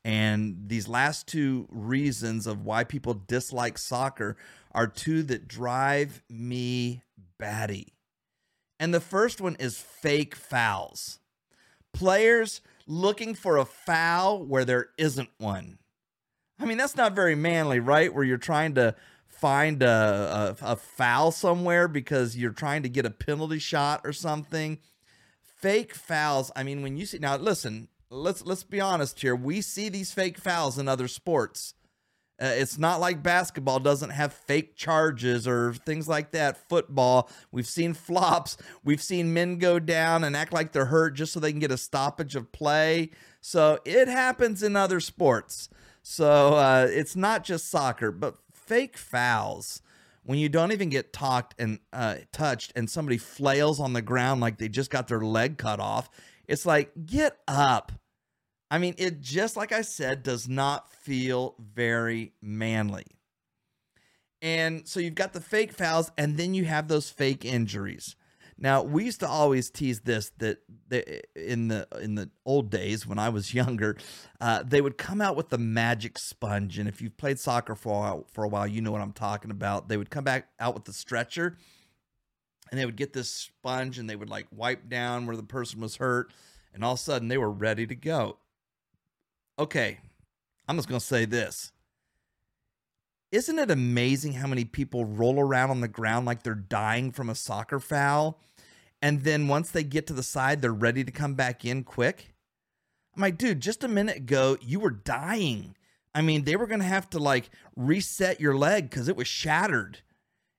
And 0.04 0.66
these 0.68 0.88
last 0.88 1.28
two 1.28 1.68
reasons 1.72 2.46
of 2.46 2.64
why 2.64 2.84
people 2.84 3.16
dislike 3.16 3.80
soccer 3.80 4.38
are 4.72 4.86
two 4.86 5.24
that 5.24 5.48
drive 5.48 6.22
me 6.30 7.02
batty. 7.40 7.94
And 8.80 8.94
the 8.94 9.00
first 9.00 9.42
one 9.42 9.56
is 9.56 9.80
fake 9.80 10.36
fouls. 10.36 11.20
Players 11.96 12.62
looking 12.88 13.36
for 13.36 13.58
a 13.58 13.66
foul 13.66 14.44
where 14.44 14.66
there 14.66 14.90
isn't 14.98 15.30
one. 15.38 15.80
I 16.60 16.66
mean, 16.66 16.78
that's 16.78 16.96
not 16.96 17.16
very 17.16 17.36
manly, 17.36 17.80
right? 17.80 18.14
Where 18.14 18.24
you're 18.24 18.38
trying 18.38 18.76
to 18.76 18.96
find 19.28 19.84
a, 19.84 20.56
a, 20.62 20.72
a, 20.72 20.76
foul 20.76 21.32
somewhere 21.32 21.88
because 21.88 22.38
you're 22.38 22.52
trying 22.52 22.84
to 22.84 22.90
get 22.90 23.06
a 23.06 23.10
penalty 23.10 23.60
shot 23.60 24.02
or 24.06 24.14
something. 24.14 24.80
Fake 25.42 25.94
fouls. 25.94 26.52
I 26.56 26.64
mean, 26.64 26.82
when 26.82 26.96
you 26.96 27.06
see 27.06 27.18
now, 27.18 27.36
listen, 27.38 27.90
let's 28.10 28.46
let's 28.46 28.64
be 28.64 28.80
honest 28.80 29.22
here. 29.22 29.36
We 29.36 29.62
see 29.62 29.90
these 29.90 30.14
fake 30.14 30.38
fouls 30.38 30.78
in 30.78 30.88
other 30.88 31.08
sports. 31.08 31.74
Uh, 32.42 32.52
it's 32.56 32.78
not 32.78 33.00
like 33.00 33.24
basketball 33.24 33.80
doesn't 33.80 34.10
have 34.10 34.34
fake 34.34 34.76
charges 34.76 35.48
or 35.48 35.74
things 35.74 36.08
like 36.08 36.32
that. 36.32 36.70
Football, 36.70 37.30
we've 37.52 37.68
seen 37.68 37.94
flops. 37.94 38.58
We've 38.84 39.02
seen 39.02 39.34
men 39.34 39.58
go 39.58 39.80
down 39.80 40.24
and 40.24 40.36
act 40.36 40.52
like 40.52 40.72
they're 40.72 40.86
hurt 40.86 41.12
just 41.12 41.34
so 41.34 41.40
they 41.40 41.52
can 41.52 41.60
get 41.60 41.72
a 41.72 41.78
stoppage 41.78 42.36
of 42.36 42.52
play. 42.52 43.12
So 43.40 43.80
it 43.86 44.08
happens 44.08 44.64
in 44.64 44.76
other 44.76 45.00
sports. 45.00 45.70
So 46.02 46.56
uh, 46.56 46.88
it's 46.90 47.16
not 47.16 47.44
just 47.44 47.70
soccer, 47.70 48.12
but 48.12 48.36
fake 48.54 48.98
fouls 48.98 49.82
when 50.24 50.40
you 50.40 50.50
don't 50.50 50.72
even 50.72 50.90
get 50.90 51.14
talked 51.14 51.56
and 51.60 51.80
uh, 51.94 52.16
touched 52.32 52.74
and 52.76 52.90
somebody 52.90 53.18
flails 53.18 53.80
on 53.80 53.94
the 53.94 54.02
ground 54.02 54.42
like 54.42 54.58
they 54.58 54.68
just 54.68 54.90
got 54.90 55.08
their 55.08 55.22
leg 55.22 55.58
cut 55.58 55.80
off 55.80 56.10
it's 56.48 56.66
like, 56.66 56.92
get 57.06 57.38
up. 57.48 57.92
I 58.70 58.78
mean, 58.78 58.96
it 58.98 59.22
just 59.22 59.56
like 59.56 59.72
I 59.72 59.82
said, 59.82 60.24
does 60.24 60.48
not 60.48 60.92
feel 60.92 61.56
very 61.60 62.34
manly. 62.42 63.06
And 64.42 64.88
so 64.88 65.00
you've 65.00 65.16
got 65.16 65.34
the 65.34 65.42
fake 65.42 65.72
fouls, 65.72 66.12
and 66.18 66.38
then 66.38 66.54
you 66.54 66.66
have 66.66 66.88
those 66.88 67.10
fake 67.10 67.46
injuries. 67.46 68.16
Now 68.58 68.84
we 68.84 69.04
used 69.04 69.20
to 69.20 69.28
always 69.28 69.70
tease 69.70 70.02
this 70.02 70.32
that 70.38 70.60
in 71.36 71.68
the 71.68 71.88
in 72.02 72.16
the 72.16 72.30
old 72.46 72.70
days 72.70 73.06
when 73.06 73.20
I 73.20 73.30
was 73.30 73.54
younger, 73.54 73.98
uh, 74.40 74.64
they 74.64 74.82
would 74.82 74.98
come 74.98 75.20
out 75.20 75.36
with 75.36 75.50
the 75.50 75.58
magic 75.58 76.18
sponge, 76.18 76.80
and 76.80 76.88
if 76.88 77.02
you've 77.02 77.18
played 77.18 77.40
soccer 77.40 77.76
for 77.76 77.90
a 77.90 78.00
while, 78.00 78.28
for 78.32 78.44
a 78.44 78.48
while, 78.48 78.68
you 78.68 78.82
know 78.82 78.92
what 78.92 79.02
I'm 79.02 79.14
talking 79.14 79.52
about. 79.52 79.90
They 79.90 79.98
would 79.98 80.10
come 80.10 80.24
back 80.24 80.48
out 80.60 80.74
with 80.74 80.86
the 80.86 80.94
stretcher, 80.94 81.58
and 82.72 82.80
they 82.80 82.86
would 82.86 82.96
get 82.96 83.14
this 83.14 83.30
sponge 83.30 84.00
and 84.00 84.10
they 84.10 84.16
would 84.16 84.30
like 84.30 84.48
wipe 84.52 84.90
down 84.90 85.26
where 85.26 85.36
the 85.36 85.44
person 85.44 85.82
was 85.82 85.98
hurt 85.98 86.32
and 86.74 86.84
all 86.84 86.94
of 86.94 87.00
a 87.00 87.02
sudden 87.02 87.28
they 87.28 87.38
were 87.38 87.52
ready 87.52 87.88
to 87.88 87.96
go 87.96 88.38
okay 89.58 90.00
i'm 90.68 90.76
just 90.76 90.88
going 90.88 91.00
to 91.00 91.06
say 91.06 91.26
this 91.26 91.72
isn't 93.32 93.60
it 93.60 93.72
amazing 93.72 94.34
how 94.34 94.48
many 94.48 94.64
people 94.64 95.06
roll 95.06 95.40
around 95.40 95.70
on 95.70 95.82
the 95.82 95.88
ground 95.88 96.26
like 96.26 96.44
they're 96.44 96.56
dying 96.56 97.12
from 97.12 97.30
a 97.30 97.36
soccer 97.36 97.80
foul 97.80 98.40
and 99.02 99.24
then 99.24 99.48
once 99.48 99.72
they 99.72 99.84
get 99.84 100.08
to 100.08 100.14
the 100.14 100.24
side 100.24 100.62
they're 100.62 100.74
ready 100.74 101.04
to 101.04 101.12
come 101.12 101.34
back 101.34 101.66
in 101.66 101.84
quick 101.84 102.34
i'm 103.16 103.22
like 103.22 103.38
dude 103.38 103.60
just 103.60 103.84
a 103.84 103.88
minute 103.88 104.18
ago 104.18 104.58
you 104.62 104.80
were 104.80 104.92
dying 104.92 105.76
i 106.14 106.22
mean 106.22 106.44
they 106.44 106.56
were 106.56 106.68
going 106.68 106.80
to 106.80 106.86
have 106.86 107.10
to 107.10 107.20
like 107.20 107.50
reset 107.76 108.40
your 108.40 108.56
leg 108.56 108.90
because 108.90 109.08
it 109.08 109.16
was 109.16 109.28
shattered 109.28 110.02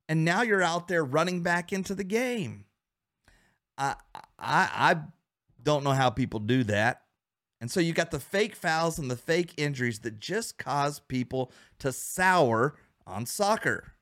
and 0.08 0.24
now 0.24 0.42
you're 0.42 0.62
out 0.62 0.88
there 0.88 1.04
running 1.04 1.42
back 1.42 1.72
into 1.72 1.94
the 1.94 2.04
game. 2.04 2.64
I 3.76 3.96
I 4.38 4.70
I 4.92 4.96
don't 5.62 5.84
know 5.84 5.92
how 5.92 6.10
people 6.10 6.40
do 6.40 6.64
that. 6.64 7.02
And 7.60 7.70
so 7.70 7.80
you 7.80 7.92
got 7.92 8.10
the 8.10 8.20
fake 8.20 8.54
fouls 8.54 8.98
and 8.98 9.10
the 9.10 9.16
fake 9.16 9.54
injuries 9.56 10.00
that 10.00 10.20
just 10.20 10.58
cause 10.58 11.00
people 11.00 11.52
to 11.78 11.92
sour 11.92 12.76
on 13.06 13.26
soccer. 13.26 13.92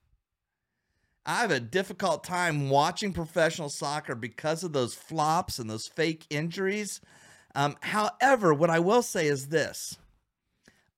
I 1.27 1.41
have 1.41 1.51
a 1.51 1.61
difficult 1.61 2.25
time 2.25 2.69
watching 2.69 3.13
professional 3.13 3.71
soccer 3.71 4.15
because 4.15 4.63
of 4.63 4.73
those 4.73 4.95
flops 4.95 5.59
and 5.59 5.71
those 5.71 5.87
fake 5.87 6.27
injuries. 6.29 7.01
Um, 7.55 7.77
however, 7.81 8.53
what 8.53 8.71
I 8.71 8.81
will 8.81 9.03
say 9.03 9.27
is 9.27 9.49
this 9.49 9.97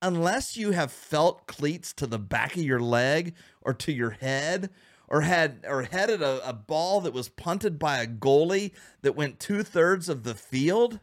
unless 0.02 0.56
you 0.56 0.72
have 0.72 0.92
felt 0.92 1.46
cleats 1.46 1.92
to 1.92 2.06
the 2.06 2.18
back 2.18 2.54
of 2.56 2.62
your 2.62 2.80
leg 2.80 3.34
or 3.62 3.72
to 3.72 3.92
your 3.92 4.10
head 4.10 4.70
or 5.08 5.22
had 5.22 5.64
or 5.66 5.82
headed 5.82 6.22
a, 6.22 6.48
a 6.48 6.52
ball 6.52 7.00
that 7.00 7.12
was 7.12 7.28
punted 7.28 7.78
by 7.78 7.98
a 7.98 8.06
goalie 8.06 8.72
that 9.02 9.16
went 9.16 9.40
two 9.40 9.62
thirds 9.62 10.08
of 10.08 10.22
the 10.24 10.34
field. 10.34 11.00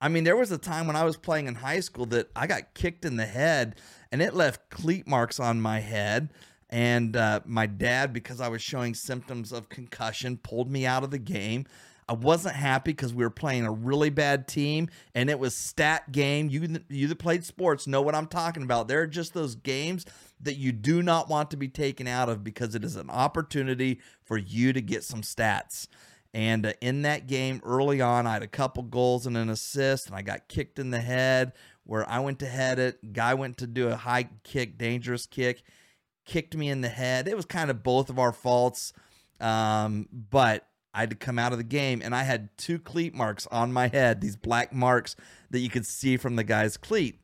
I 0.00 0.08
mean, 0.08 0.24
there 0.24 0.36
was 0.36 0.52
a 0.52 0.58
time 0.58 0.86
when 0.86 0.96
I 0.96 1.04
was 1.04 1.16
playing 1.16 1.48
in 1.48 1.56
high 1.56 1.80
school 1.80 2.06
that 2.06 2.30
I 2.36 2.46
got 2.46 2.74
kicked 2.74 3.04
in 3.04 3.16
the 3.16 3.26
head 3.26 3.76
and 4.12 4.22
it 4.22 4.34
left 4.34 4.70
cleat 4.70 5.06
marks 5.06 5.40
on 5.40 5.60
my 5.60 5.80
head. 5.80 6.30
And 6.70 7.16
uh, 7.16 7.40
my 7.44 7.66
dad, 7.66 8.12
because 8.12 8.40
I 8.40 8.48
was 8.48 8.62
showing 8.62 8.94
symptoms 8.94 9.52
of 9.52 9.68
concussion, 9.68 10.36
pulled 10.36 10.70
me 10.70 10.86
out 10.86 11.02
of 11.02 11.10
the 11.10 11.18
game. 11.18 11.66
I 12.08 12.14
wasn't 12.14 12.54
happy 12.54 12.92
because 12.92 13.12
we 13.12 13.22
were 13.22 13.30
playing 13.30 13.66
a 13.66 13.70
really 13.70 14.08
bad 14.08 14.48
team 14.48 14.88
and 15.14 15.28
it 15.28 15.38
was 15.38 15.54
stat 15.54 16.10
game. 16.10 16.48
You 16.48 16.78
you 16.88 17.06
that 17.06 17.18
played 17.18 17.44
sports 17.44 17.86
know 17.86 18.00
what 18.00 18.14
I'm 18.14 18.26
talking 18.26 18.62
about. 18.62 18.88
There 18.88 19.02
are 19.02 19.06
just 19.06 19.34
those 19.34 19.54
games 19.54 20.06
that 20.40 20.54
you 20.54 20.72
do 20.72 21.02
not 21.02 21.28
want 21.28 21.50
to 21.50 21.58
be 21.58 21.68
taken 21.68 22.06
out 22.06 22.30
of 22.30 22.42
because 22.42 22.74
it 22.74 22.82
is 22.82 22.96
an 22.96 23.10
opportunity 23.10 24.00
for 24.24 24.38
you 24.38 24.72
to 24.72 24.80
get 24.80 25.04
some 25.04 25.20
stats. 25.20 25.86
And 26.34 26.66
uh, 26.66 26.72
in 26.80 27.02
that 27.02 27.26
game 27.26 27.60
early 27.64 28.00
on, 28.00 28.26
I 28.26 28.34
had 28.34 28.42
a 28.42 28.48
couple 28.48 28.82
goals 28.82 29.26
and 29.26 29.36
an 29.36 29.48
assist, 29.48 30.06
and 30.06 30.16
I 30.16 30.22
got 30.22 30.48
kicked 30.48 30.78
in 30.78 30.90
the 30.90 31.00
head 31.00 31.52
where 31.84 32.08
I 32.08 32.18
went 32.20 32.38
to 32.40 32.46
head 32.46 32.78
it. 32.78 33.14
Guy 33.14 33.34
went 33.34 33.56
to 33.58 33.66
do 33.66 33.88
a 33.88 33.96
high 33.96 34.28
kick, 34.44 34.76
dangerous 34.76 35.26
kick, 35.26 35.62
kicked 36.26 36.54
me 36.54 36.68
in 36.68 36.82
the 36.82 36.88
head. 36.88 37.26
It 37.28 37.36
was 37.36 37.46
kind 37.46 37.70
of 37.70 37.82
both 37.82 38.10
of 38.10 38.18
our 38.18 38.32
faults. 38.32 38.92
Um, 39.40 40.08
but 40.12 40.66
I 40.92 41.00
had 41.00 41.10
to 41.10 41.16
come 41.16 41.38
out 41.38 41.52
of 41.52 41.58
the 41.58 41.64
game 41.64 42.02
and 42.04 42.14
I 42.14 42.24
had 42.24 42.50
two 42.58 42.78
cleat 42.78 43.14
marks 43.14 43.46
on 43.50 43.72
my 43.72 43.88
head, 43.88 44.20
these 44.20 44.36
black 44.36 44.72
marks 44.72 45.16
that 45.50 45.60
you 45.60 45.70
could 45.70 45.86
see 45.86 46.16
from 46.16 46.36
the 46.36 46.44
guy's 46.44 46.76
cleat. 46.76 47.20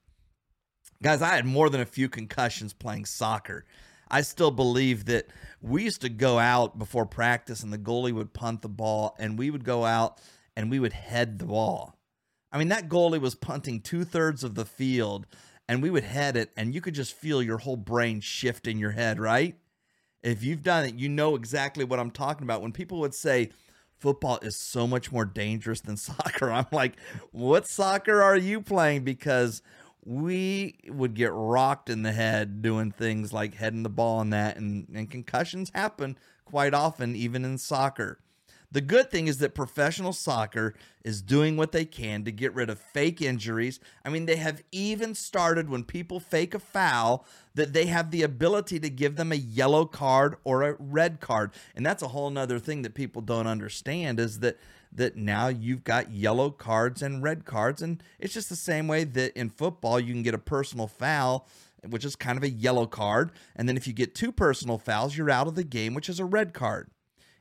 Guys, 1.03 1.21
I 1.21 1.35
had 1.35 1.45
more 1.45 1.69
than 1.69 1.81
a 1.81 1.87
few 1.87 2.09
concussions 2.09 2.73
playing 2.73 3.05
soccer. 3.05 3.65
I 4.11 4.23
still 4.23 4.51
believe 4.51 5.07
that 5.07 5.27
we 5.61 5.85
used 5.85 6.03
to 6.03 6.09
go 6.09 6.39
out 6.39 6.79
before 6.79 7.07
practice 7.07 7.63
and 7.63 7.73
the 7.73 7.79
goalie 7.79 8.13
would 8.13 8.33
punt 8.33 8.63
the 8.63 8.69
ball 8.69 9.17
and 9.19 9.39
we 9.39 9.51
would 9.51 9.65
go 9.65 9.85
out 9.85 10.21
and 10.57 10.71
we 10.71 10.79
would 10.79 10.93
head 10.93 11.39
the 11.39 11.47
ball. 11.47 11.99
I 12.53 12.59
mean, 12.59 12.69
that 12.69 12.89
goalie 12.89 13.21
was 13.21 13.35
punting 13.35 13.81
two 13.81 14.05
thirds 14.05 14.45
of 14.45 14.55
the 14.55 14.65
field 14.65 15.27
and 15.69 15.83
we 15.83 15.91
would 15.91 16.05
head 16.05 16.37
it 16.37 16.51
and 16.57 16.75
you 16.75 16.81
could 16.81 16.95
just 16.95 17.15
feel 17.15 17.43
your 17.43 17.59
whole 17.59 17.77
brain 17.77 18.21
shift 18.21 18.67
in 18.67 18.79
your 18.79 18.93
head, 18.93 19.19
right? 19.19 19.57
If 20.23 20.43
you've 20.43 20.63
done 20.63 20.87
it, 20.87 20.95
you 20.95 21.09
know 21.09 21.35
exactly 21.35 21.85
what 21.85 21.99
I'm 21.99 22.11
talking 22.11 22.45
about. 22.45 22.63
When 22.63 22.73
people 22.73 23.01
would 23.01 23.15
say, 23.15 23.51
football 23.99 24.39
is 24.43 24.57
so 24.57 24.87
much 24.87 25.11
more 25.11 25.25
dangerous 25.25 25.81
than 25.81 25.97
soccer, 25.99 26.51
I'm 26.51 26.67
like, 26.73 26.97
what 27.33 27.67
soccer 27.67 28.23
are 28.23 28.37
you 28.37 28.61
playing? 28.61 29.05
Because 29.05 29.63
we 30.05 30.79
would 30.89 31.15
get 31.15 31.33
rocked 31.33 31.89
in 31.89 32.03
the 32.03 32.13
head 32.13 32.63
doing 32.63 32.91
things 32.91 33.33
like 33.33 33.55
heading 33.55 33.83
the 33.83 33.89
ball 33.89 34.21
and 34.21 34.33
that, 34.33 34.57
and, 34.57 34.87
and 34.95 35.11
concussions 35.11 35.71
happen 35.75 36.19
quite 36.45 36.75
often, 36.75 37.17
even 37.17 37.45
in 37.45 37.59
soccer. 37.59 38.19
The 38.75 38.81
good 38.81 39.09
thing 39.09 39.29
is 39.29 39.39
that 39.39 39.55
professional 39.55 40.13
soccer 40.13 40.75
is 41.05 41.23
doing 41.23 41.57
what 41.57 41.71
they 41.71 41.85
can 41.85 42.25
to 42.25 42.33
get 42.33 42.53
rid 42.55 42.69
of 42.69 42.81
fake 42.81 43.23
injuries. 43.23 43.79
I 44.05 44.09
mean, 44.09 44.27
they 44.27 44.35
have 44.35 44.65
even 44.73 45.15
started 45.15 45.71
when 45.71 45.85
people 45.85 46.19
fake 46.19 46.55
a 46.55 46.59
foul 46.59 47.25
that 47.55 47.73
they 47.73 47.87
have 47.87 48.11
the 48.11 48.23
ability 48.23 48.81
to 48.81 48.91
give 48.91 49.15
them 49.15 49.31
a 49.31 49.37
yellow 49.37 49.85
card 49.85 50.37
or 50.43 50.63
a 50.63 50.77
red 50.81 51.21
card. 51.21 51.53
And 51.77 51.87
that's 51.87 52.03
a 52.03 52.09
whole 52.09 52.31
nother 52.31 52.59
thing 52.59 52.83
that 52.83 52.95
people 52.95 53.23
don't 53.23 53.47
understand 53.47 54.19
is 54.19 54.41
that 54.41 54.59
that 54.95 55.17
now 55.17 55.49
you've 55.49 55.85
got 55.85 56.13
yellow 56.13 56.51
cards 56.51 57.03
and 57.03 57.23
red 57.23 57.45
cards. 57.45 57.83
And 57.83 58.03
it's 58.19 58.35
just 58.35 58.49
the 58.49 58.57
same 58.57 58.87
way 58.87 59.05
that 59.05 59.39
in 59.39 59.51
football 59.51 59.99
you 59.99 60.13
can 60.13 60.23
get 60.23 60.35
a 60.35 60.39
personal 60.39 60.87
foul 60.87 61.49
which 61.91 62.05
is 62.05 62.17
kind 62.17 62.37
of 62.37 62.45
a 62.45 62.51
yellow 62.51 62.87
card. 62.87 63.31
And 63.55 63.69
then 63.69 63.77
if 63.77 63.87
you 63.87 63.93
get 63.93 64.15
two 64.15 64.33
personal 64.33 64.79
fouls, 64.79 65.17
you're 65.17 65.31
out 65.31 65.47
of 65.47 65.55
the 65.55 65.65
game, 65.65 65.95
which 65.95 66.09
is 66.09 66.21
a 66.21 66.25
red 66.25 66.55
card. 66.55 66.91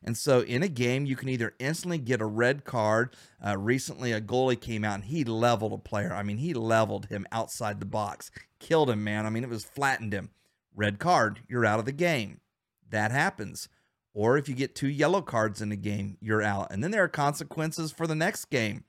And 0.06 0.18
so 0.18 0.42
in 0.42 0.64
a 0.64 0.68
game, 0.68 1.06
you 1.06 1.16
can 1.16 1.30
either 1.30 1.54
instantly 1.60 1.98
get 1.98 2.22
a 2.22 2.26
red 2.26 2.66
card. 2.66 3.16
Uh, 3.46 3.58
recently, 3.58 4.12
a 4.12 4.20
goalie 4.20 4.60
came 4.60 4.84
out 4.84 4.96
and 4.96 5.06
he 5.06 5.24
leveled 5.24 5.72
a 5.72 5.78
player. 5.78 6.14
I 6.14 6.24
mean, 6.24 6.38
he 6.38 6.54
leveled 6.54 7.06
him 7.06 7.26
outside 7.32 7.80
the 7.80 7.86
box, 7.86 8.30
killed 8.60 8.90
him, 8.90 9.04
man. 9.04 9.26
I 9.26 9.30
mean, 9.30 9.44
it 9.44 9.50
was 9.50 9.64
flattened 9.64 10.14
him. 10.14 10.32
Red 10.76 11.00
card, 11.00 11.40
you're 11.48 11.66
out 11.66 11.80
of 11.80 11.86
the 11.86 11.94
game. 11.94 12.42
That 12.90 13.12
happens. 13.12 13.70
Or 14.14 14.38
if 14.38 14.48
you 14.48 14.56
get 14.56 14.76
two 14.76 14.90
yellow 14.90 15.22
cards 15.22 15.62
in 15.62 15.72
a 15.72 15.76
game, 15.76 16.18
you're 16.22 16.44
out. 16.44 16.72
And 16.72 16.84
then 16.84 16.92
there 16.92 17.04
are 17.04 17.10
consequences 17.10 17.92
for 17.92 18.06
the 18.06 18.16
next 18.16 18.46
game. 18.46 18.84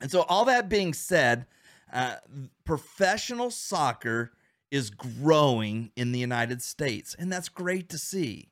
And 0.00 0.10
so, 0.10 0.22
all 0.22 0.44
that 0.44 0.68
being 0.68 0.92
said, 0.92 1.46
uh, 1.92 2.16
professional 2.64 3.50
soccer 3.50 4.32
is 4.70 4.90
growing 4.90 5.90
in 5.96 6.12
the 6.12 6.18
United 6.18 6.60
States, 6.60 7.16
and 7.18 7.32
that's 7.32 7.48
great 7.48 7.88
to 7.88 7.98
see. 7.98 8.50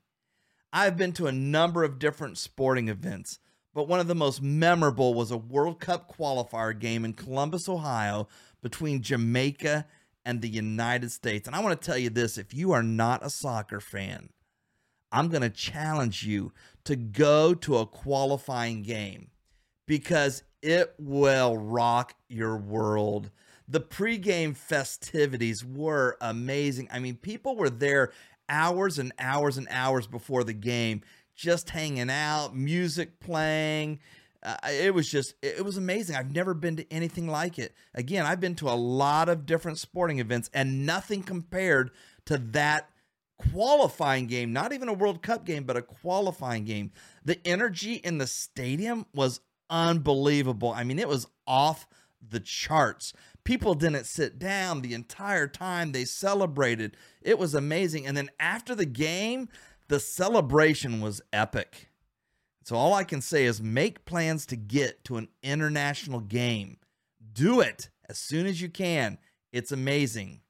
I've 0.73 0.97
been 0.97 1.12
to 1.14 1.26
a 1.26 1.33
number 1.33 1.85
of 1.85 1.99
different 1.99 2.38
sporting 2.38 2.88
events, 2.88 3.38
but 3.75 3.88
one 3.88 4.00
of 4.00 4.07
the 4.07 4.14
most 4.14 4.41
memorable 4.41 5.14
was 5.14 5.31
a 5.31 5.37
World 5.37 5.81
Cup 5.81 6.12
qualifier 6.17 6.79
game 6.79 7.05
in 7.05 7.12
Columbus, 7.12 7.69
Ohio, 7.69 8.29
between 8.62 9.03
Jamaica 9.03 9.87
and 10.25 10.41
the 10.41 10.49
United 10.49 11.12
States. 11.12 11.47
And 11.47 11.55
I 11.55 11.61
want 11.61 11.81
to 11.81 11.87
tell 11.87 11.99
you 11.99 12.11
this 12.11 12.38
if 12.38 12.55
you 12.55 12.73
are 12.73 12.83
not 12.83 13.25
a 13.25 13.31
soccer 13.31 13.81
fan, 13.81 14.31
I'm 15.14 15.28
going 15.28 15.42
to 15.42 15.50
challenge 15.50 16.25
you 16.25 16.52
to 16.83 16.97
go 16.97 17.54
to 17.54 17.76
a 17.78 17.87
qualifying 17.87 18.83
game 18.83 19.30
because 19.87 20.42
it 20.61 20.92
will 20.99 21.56
rock 21.56 22.14
your 22.28 22.56
world. 22.56 23.30
The 23.68 23.80
pregame 23.80 24.57
festivities 24.57 25.64
were 25.64 26.16
amazing. 26.20 26.88
I 26.92 26.98
mean, 26.98 27.14
people 27.14 27.55
were 27.55 27.70
there 27.70 28.11
hours 28.48 28.98
and 28.98 29.12
hours 29.20 29.57
and 29.57 29.68
hours 29.70 30.09
before 30.09 30.42
the 30.42 30.53
game, 30.53 31.03
just 31.37 31.70
hanging 31.70 32.11
out, 32.11 32.57
music 32.57 33.20
playing. 33.20 34.00
Uh, 34.42 34.57
it 34.68 34.92
was 34.92 35.09
just, 35.09 35.35
it 35.42 35.64
was 35.64 35.77
amazing. 35.77 36.16
I've 36.16 36.35
never 36.35 36.55
been 36.55 36.74
to 36.77 36.92
anything 36.92 37.29
like 37.29 37.57
it. 37.59 37.72
Again, 37.94 38.27
I've 38.27 38.40
been 38.40 38.57
to 38.57 38.68
a 38.68 38.74
lot 38.74 39.29
of 39.29 39.46
different 39.46 39.79
sporting 39.79 40.18
events 40.18 40.50
and 40.53 40.85
nothing 40.85 41.22
compared 41.22 41.92
to 42.27 42.37
that 42.38 42.90
qualifying 43.38 44.27
game, 44.27 44.53
not 44.53 44.73
even 44.73 44.88
a 44.88 44.92
World 44.92 45.23
Cup 45.23 45.44
game, 45.44 45.64
but 45.64 45.77
a 45.77 45.83
qualifying 45.83 46.64
game. 46.64 46.92
The 47.25 47.38
energy 47.47 47.94
in 47.94 48.18
the 48.18 48.27
stadium 48.27 49.07
was 49.14 49.40
unbelievable. 49.70 50.73
I 50.73 50.85
mean, 50.85 50.99
it 50.99 51.09
was 51.09 51.27
off 51.47 51.87
the 52.27 52.40
charts. 52.40 53.12
People 53.44 53.75
didn't 53.75 54.07
sit 54.07 54.38
down 54.38 54.81
the 54.81 54.94
entire 54.94 55.47
time 55.47 55.92
they 55.92 56.05
celebrated. 56.05 56.97
It 57.20 57.38
was 57.38 57.55
amazing. 57.55 58.07
And 58.07 58.16
then 58.16 58.31
after 58.40 58.75
the 58.75 58.87
game, 58.87 59.49
the 59.88 60.01
celebration 60.01 61.01
was 61.01 61.20
epic. 61.33 61.90
So 62.64 62.77
all 62.77 62.94
I 62.94 63.05
can 63.05 63.20
say 63.20 63.44
is 63.44 63.61
make 63.61 64.07
plans 64.07 64.47
to 64.47 64.57
get 64.57 65.05
to 65.05 65.18
an 65.18 65.29
international 65.42 66.20
game. 66.20 66.79
Do 67.35 67.61
it 67.61 67.90
as 68.09 68.16
soon 68.16 68.47
as 68.47 68.62
you 68.62 68.70
can. 68.70 69.18
It's 69.53 69.70
amazing. 69.70 70.40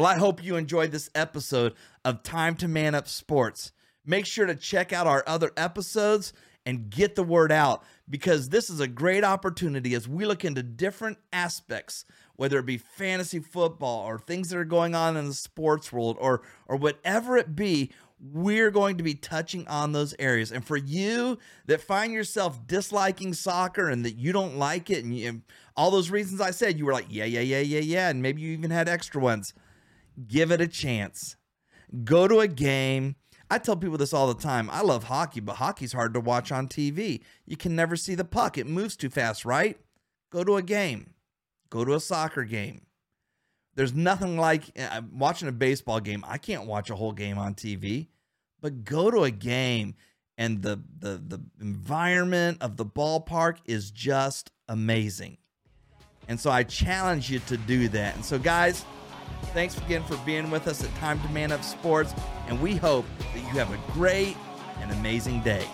Well, 0.00 0.08
I 0.08 0.16
hope 0.16 0.42
you 0.42 0.56
enjoyed 0.56 0.92
this 0.92 1.10
episode 1.14 1.74
of 2.06 2.22
Time 2.22 2.54
to 2.56 2.68
Man 2.68 2.94
Up 2.94 3.06
Sports. 3.06 3.70
Make 4.06 4.24
sure 4.24 4.46
to 4.46 4.54
check 4.54 4.94
out 4.94 5.06
our 5.06 5.22
other 5.26 5.50
episodes 5.58 6.32
and 6.64 6.88
get 6.88 7.16
the 7.16 7.22
word 7.22 7.52
out 7.52 7.84
because 8.08 8.48
this 8.48 8.70
is 8.70 8.80
a 8.80 8.88
great 8.88 9.24
opportunity 9.24 9.92
as 9.92 10.08
we 10.08 10.24
look 10.24 10.42
into 10.42 10.62
different 10.62 11.18
aspects 11.34 12.06
whether 12.36 12.58
it 12.58 12.64
be 12.64 12.78
fantasy 12.78 13.40
football 13.40 14.06
or 14.06 14.18
things 14.18 14.48
that 14.48 14.56
are 14.56 14.64
going 14.64 14.94
on 14.94 15.18
in 15.18 15.26
the 15.26 15.34
sports 15.34 15.92
world 15.92 16.16
or 16.18 16.40
or 16.66 16.76
whatever 16.76 17.36
it 17.36 17.54
be 17.54 17.90
we're 18.18 18.70
going 18.70 18.96
to 18.96 19.02
be 19.02 19.14
touching 19.14 19.68
on 19.68 19.92
those 19.92 20.14
areas 20.18 20.50
and 20.50 20.64
for 20.64 20.78
you 20.78 21.38
that 21.66 21.80
find 21.80 22.10
yourself 22.12 22.66
disliking 22.66 23.34
soccer 23.34 23.90
and 23.90 24.02
that 24.04 24.16
you 24.16 24.32
don't 24.32 24.56
like 24.56 24.88
it 24.88 25.04
and 25.04 25.14
you, 25.14 25.42
all 25.76 25.90
those 25.90 26.10
reasons 26.10 26.40
i 26.40 26.50
said 26.50 26.78
you 26.78 26.86
were 26.86 26.92
like 26.92 27.06
yeah 27.10 27.26
yeah 27.26 27.40
yeah 27.40 27.60
yeah 27.60 27.80
yeah 27.80 28.08
and 28.08 28.22
maybe 28.22 28.40
you 28.40 28.52
even 28.52 28.70
had 28.70 28.88
extra 28.88 29.20
ones 29.20 29.52
give 30.26 30.50
it 30.50 30.60
a 30.60 30.68
chance 30.68 31.36
go 32.04 32.28
to 32.28 32.40
a 32.40 32.48
game 32.48 33.14
I 33.50 33.58
tell 33.58 33.76
people 33.76 33.98
this 33.98 34.12
all 34.12 34.32
the 34.32 34.40
time. 34.40 34.70
I 34.70 34.80
love 34.80 35.04
hockey, 35.04 35.40
but 35.40 35.56
hockey's 35.56 35.92
hard 35.92 36.14
to 36.14 36.20
watch 36.20 36.52
on 36.52 36.68
TV. 36.68 37.20
You 37.46 37.56
can 37.56 37.74
never 37.74 37.96
see 37.96 38.14
the 38.14 38.24
puck, 38.24 38.56
it 38.56 38.66
moves 38.68 38.96
too 38.96 39.10
fast, 39.10 39.44
right? 39.44 39.76
Go 40.30 40.44
to 40.44 40.56
a 40.56 40.62
game. 40.62 41.14
Go 41.68 41.84
to 41.84 41.94
a 41.94 42.00
soccer 42.00 42.44
game. 42.44 42.82
There's 43.74 43.92
nothing 43.92 44.36
like 44.36 44.78
uh, 44.78 45.02
watching 45.12 45.48
a 45.48 45.52
baseball 45.52 46.00
game. 46.00 46.24
I 46.26 46.38
can't 46.38 46.66
watch 46.66 46.90
a 46.90 46.96
whole 46.96 47.12
game 47.12 47.38
on 47.38 47.54
TV, 47.54 48.08
but 48.60 48.84
go 48.84 49.10
to 49.10 49.24
a 49.24 49.30
game 49.30 49.94
and 50.38 50.62
the 50.62 50.80
the 50.98 51.22
the 51.26 51.40
environment 51.60 52.58
of 52.60 52.76
the 52.76 52.84
ballpark 52.84 53.58
is 53.66 53.90
just 53.90 54.50
amazing. 54.68 55.38
And 56.28 56.38
so 56.38 56.50
I 56.50 56.62
challenge 56.62 57.30
you 57.30 57.40
to 57.40 57.56
do 57.56 57.88
that. 57.88 58.14
And 58.14 58.24
so 58.24 58.38
guys, 58.38 58.84
thanks 59.52 59.76
again 59.78 60.02
for 60.04 60.16
being 60.18 60.50
with 60.50 60.66
us 60.68 60.84
at 60.84 60.94
Time 60.96 61.20
to 61.20 61.28
Man 61.28 61.52
Up 61.52 61.62
Sports, 61.62 62.14
and 62.48 62.60
we 62.60 62.76
hope 62.76 63.04
that 63.18 63.40
you 63.40 63.58
have 63.58 63.72
a 63.72 63.92
great 63.92 64.36
and 64.80 64.90
amazing 64.92 65.40
day. 65.42 65.66